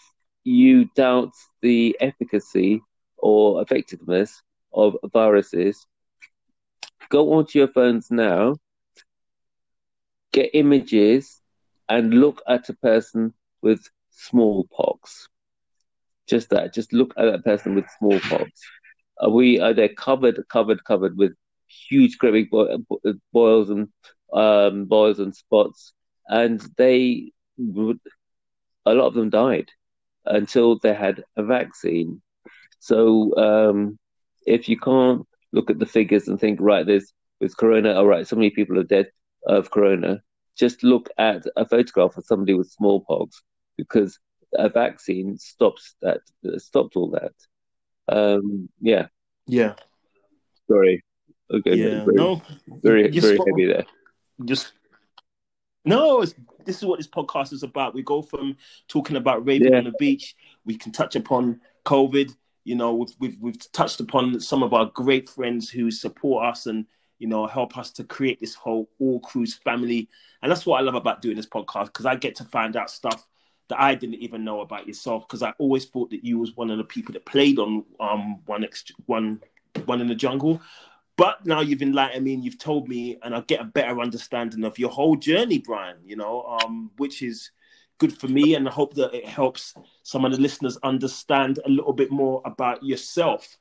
[0.44, 1.32] you doubt
[1.62, 2.82] the efficacy
[3.16, 4.42] or effectiveness
[4.72, 5.86] of viruses,
[7.08, 8.56] go onto your phones now,
[10.32, 11.40] get images,
[11.88, 13.32] and look at a person
[13.62, 15.28] with smallpox.
[16.26, 16.72] Just that.
[16.74, 18.50] Just look at that person with smallpox.
[19.18, 19.60] Are we?
[19.60, 21.32] Are they covered, covered, covered with
[21.88, 23.88] huge, great big bo- bo- boils and
[24.32, 25.92] um, boils and spots?
[26.28, 28.00] And they, would,
[28.86, 29.68] a lot of them died
[30.26, 32.22] until they had a vaccine.
[32.78, 33.98] So um,
[34.46, 38.26] if you can't look at the figures and think, right, there's with corona, all right,
[38.26, 39.06] so many people are dead
[39.46, 40.22] of corona.
[40.56, 43.42] Just look at a photograph of somebody with smallpox
[43.76, 44.18] because
[44.54, 46.20] a vaccine stops that,
[46.58, 47.32] stopped all that.
[48.08, 49.06] Um, yeah,
[49.46, 49.74] yeah,
[50.70, 51.02] sorry.
[51.52, 52.04] Okay, yeah.
[52.04, 52.42] very, No,
[52.82, 53.84] very, you're very spot heavy there.
[54.44, 54.72] just
[55.84, 58.56] no it's, this is what this podcast is about we go from
[58.88, 59.78] talking about raving Yeah.
[59.78, 64.40] on the beach we can touch upon covid you know we've, we've we've touched upon
[64.40, 66.86] some of our great friends who support us and
[67.18, 70.08] you know help us to create this whole All Crews family
[70.42, 72.90] and that's what i love about doing this podcast because i get to find out
[72.90, 73.26] stuff
[73.68, 76.70] that i didn't even know about yourself because i always thought that you was one
[76.70, 79.40] of the people that played on um one ex- one
[79.86, 80.60] one in the jungle
[81.16, 84.64] but now you've enlightened me and you've told me, and I get a better understanding
[84.64, 85.96] of your whole journey, Brian.
[86.04, 87.50] You know, um, which is
[87.98, 91.68] good for me, and I hope that it helps some of the listeners understand a
[91.68, 93.56] little bit more about yourself.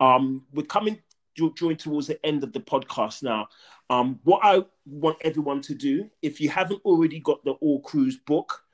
[0.00, 1.00] Um, we're coming
[1.34, 3.46] drawing towards the end of the podcast now.
[3.90, 8.16] Um, what I want everyone to do, if you haven't already got the All Crews
[8.16, 8.64] book,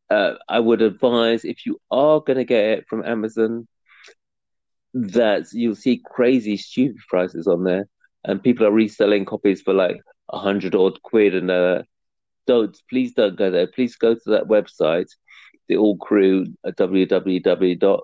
[0.09, 3.67] uh, I would advise if you are going to get it from Amazon,
[4.93, 7.87] that you'll see crazy, stupid prices on there,
[8.23, 11.35] and people are reselling copies for like a hundred odd quid.
[11.35, 11.83] And uh,
[12.47, 13.67] don't please don't go there.
[13.67, 15.09] Please go to that website,
[15.67, 18.01] the All Crew, uh, www.all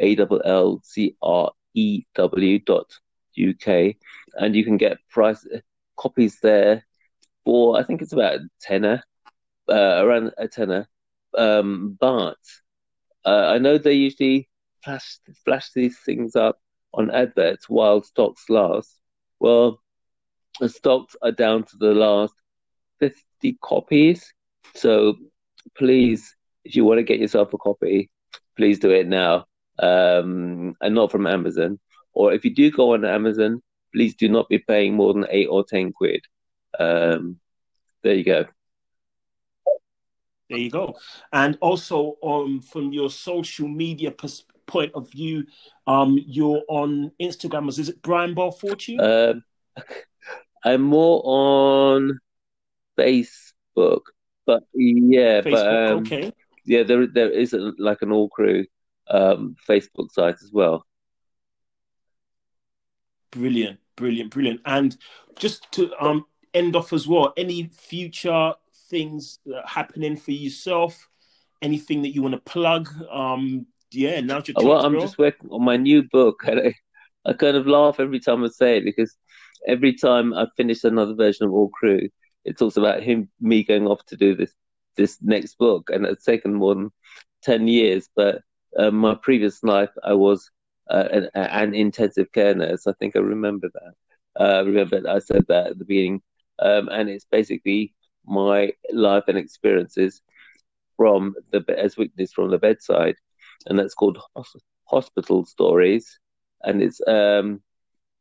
[0.00, 2.98] a L L C R E W dot
[3.38, 3.96] UK,
[4.34, 5.46] and you can get price
[5.96, 6.84] copies there
[7.44, 9.02] for I think it's about a tenner,
[9.68, 10.88] uh, around a tenner.
[11.36, 12.38] Um, but
[13.24, 14.48] uh, I know they usually
[14.82, 16.58] flash flash these things up
[16.94, 18.98] on adverts while stocks last.
[19.40, 19.80] Well,
[20.60, 22.34] the stocks are down to the last
[23.00, 24.32] 50 copies.
[24.74, 25.16] So
[25.76, 26.34] please,
[26.64, 28.10] if you want to get yourself a copy,
[28.56, 29.46] please do it now.
[29.78, 31.78] Um, and not from Amazon.
[32.12, 33.62] Or if you do go on Amazon,
[33.94, 36.24] please do not be paying more than eight or 10 quid.
[36.78, 37.38] Um,
[38.02, 38.46] there you go.
[40.50, 40.96] There you go.
[41.32, 45.44] And also, um, from your social media pers- point of view,
[45.88, 47.68] um, you're on Instagram.
[47.68, 49.00] Is it Brian Belle-Fortune?
[49.00, 49.42] Um,
[50.64, 52.20] I'm more on
[52.96, 54.02] Facebook,
[54.46, 56.32] but yeah, Facebook, but um, okay.
[56.64, 58.66] yeah, there there is a, like an all crew
[59.08, 60.84] um, Facebook site as well.
[63.32, 64.60] Brilliant, brilliant, brilliant.
[64.64, 64.96] And
[65.36, 66.24] just to um
[66.54, 68.54] end off as well, any future
[68.88, 71.08] things happening for yourself?
[71.60, 72.88] Anything that you want to plug?
[73.10, 75.00] Um, yeah, now's your chance, Well, I'm bro.
[75.00, 76.60] just working on my new book, and
[77.26, 79.16] I, I kind of laugh every time I say it because
[79.66, 82.08] every time I finish another version of All Crew,
[82.44, 84.54] it talks about him, me going off to do this
[84.96, 86.90] this next book, and it's taken more than
[87.42, 88.08] ten years.
[88.14, 88.42] But
[88.78, 90.50] uh, my previous life, I was
[90.90, 92.86] uh, an, an intensive care nurse.
[92.86, 93.92] I think I remember that.
[94.40, 96.22] Uh, I remember I said that at the beginning,
[96.60, 97.94] um, and it's basically
[98.26, 100.22] my life and experiences
[100.96, 103.16] from the as witnessed from the bedside,
[103.66, 104.18] and that's called
[104.84, 106.18] Hospital Stories,
[106.62, 107.60] and it's um,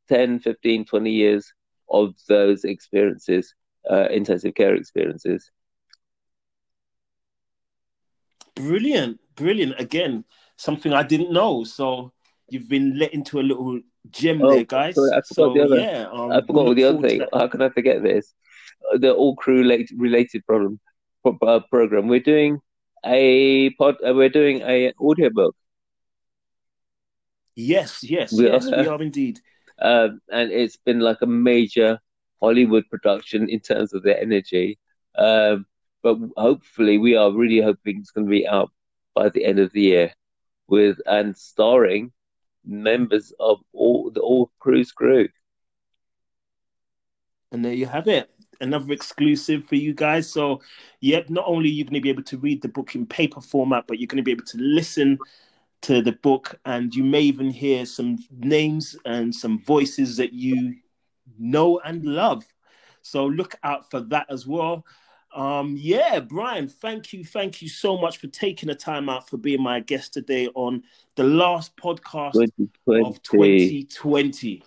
[0.10, 1.54] 10, 15, 20 years
[1.90, 3.54] of those experiences,
[3.90, 5.52] uh, intensive care experiences.
[8.56, 9.80] Brilliant, brilliant.
[9.80, 10.26] Again,
[10.58, 11.64] something I didn't know.
[11.64, 12.12] So
[12.50, 14.96] you've been let into a little gem Oh, there, guys.
[14.96, 17.22] sorry, I forgot so the other- yeah, um, I forgot the other thing.
[17.34, 18.34] How can I forget this?
[18.92, 20.80] Uh, The all crew related, related problem
[21.26, 22.08] uh, program.
[22.08, 22.60] We're doing
[23.06, 23.96] a pod.
[24.06, 25.56] Uh, we're doing a audiobook.
[27.56, 29.40] Yes, yes, We yes, are- we are indeed.
[29.80, 32.00] um, and it's been like a major
[32.42, 34.78] Hollywood production in terms of the energy.
[35.18, 35.66] Um,
[36.04, 38.72] but hopefully, we are really hoping it's going to be out
[39.16, 40.14] by the end of the year,
[40.68, 42.12] with and starring
[42.64, 45.28] members of all the All Crews crew.
[47.52, 48.30] And there you have it.
[48.62, 50.30] Another exclusive for you guys.
[50.30, 50.62] So,
[51.00, 53.42] yep, not only you're you going to be able to read the book in paper
[53.42, 55.20] format, but you're going to be able to listen
[55.82, 60.76] to the book, and you may even hear some names and some voices that you
[61.38, 62.44] know and love.
[63.02, 64.86] So, look out for that as well.
[65.36, 69.38] Um, yeah, Brian, thank you, thank you so much for taking the time out for
[69.38, 70.84] being my guest today on
[71.16, 72.36] the last podcast
[72.88, 73.84] of 2020.
[73.84, 74.64] 2020.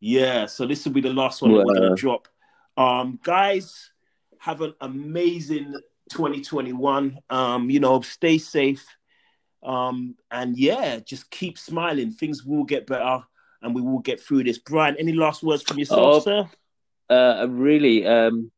[0.00, 2.28] Yeah, so this will be the last one that we're going to drop.
[2.78, 3.90] Um, guys,
[4.38, 5.74] have an amazing
[6.10, 7.18] 2021.
[7.28, 8.86] Um, you know, stay safe.
[9.64, 12.12] Um, and yeah, just keep smiling.
[12.12, 13.24] Things will get better
[13.62, 14.58] and we will get through this.
[14.58, 16.50] Brian, any last words from yourself, Oh, sir?
[17.10, 18.52] Uh, really, um,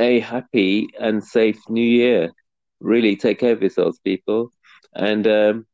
[0.00, 2.30] a happy and safe new year.
[2.80, 4.50] Really take care of yourselves, people,
[4.94, 5.66] and um,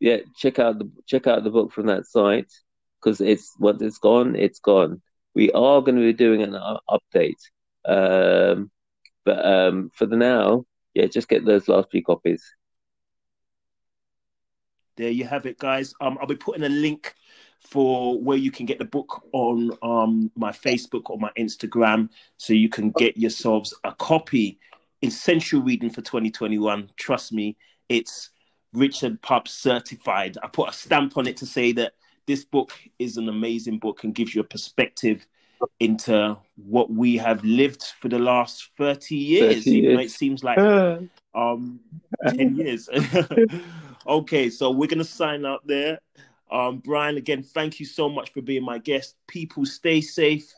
[0.00, 2.50] yeah, check out the check out the book from that site
[3.00, 5.02] because it's once it's gone, it's gone.
[5.34, 6.56] We are going to be doing an
[6.88, 7.40] update,
[7.84, 8.70] um,
[9.24, 12.42] but um, for the now, yeah, just get those last few copies.
[14.96, 15.92] There you have it, guys.
[16.00, 17.14] Um, I'll be putting a link
[17.60, 22.52] for where you can get the book on um my Facebook or my Instagram, so
[22.52, 24.58] you can get yourselves a copy.
[25.02, 26.90] Essential reading for 2021.
[26.96, 27.56] Trust me,
[27.88, 28.30] it's
[28.72, 30.38] Richard Pup certified.
[30.42, 31.94] I put a stamp on it to say that
[32.26, 35.26] this book is an amazing book and gives you a perspective
[35.80, 39.64] into what we have lived for the last 30 years.
[39.64, 40.12] 30 Even though years.
[40.12, 40.58] it seems like
[41.34, 41.80] um
[42.28, 42.88] 10 years
[44.06, 45.98] okay so we're gonna sign out there
[46.50, 50.54] um brian again thank you so much for being my guest people stay safe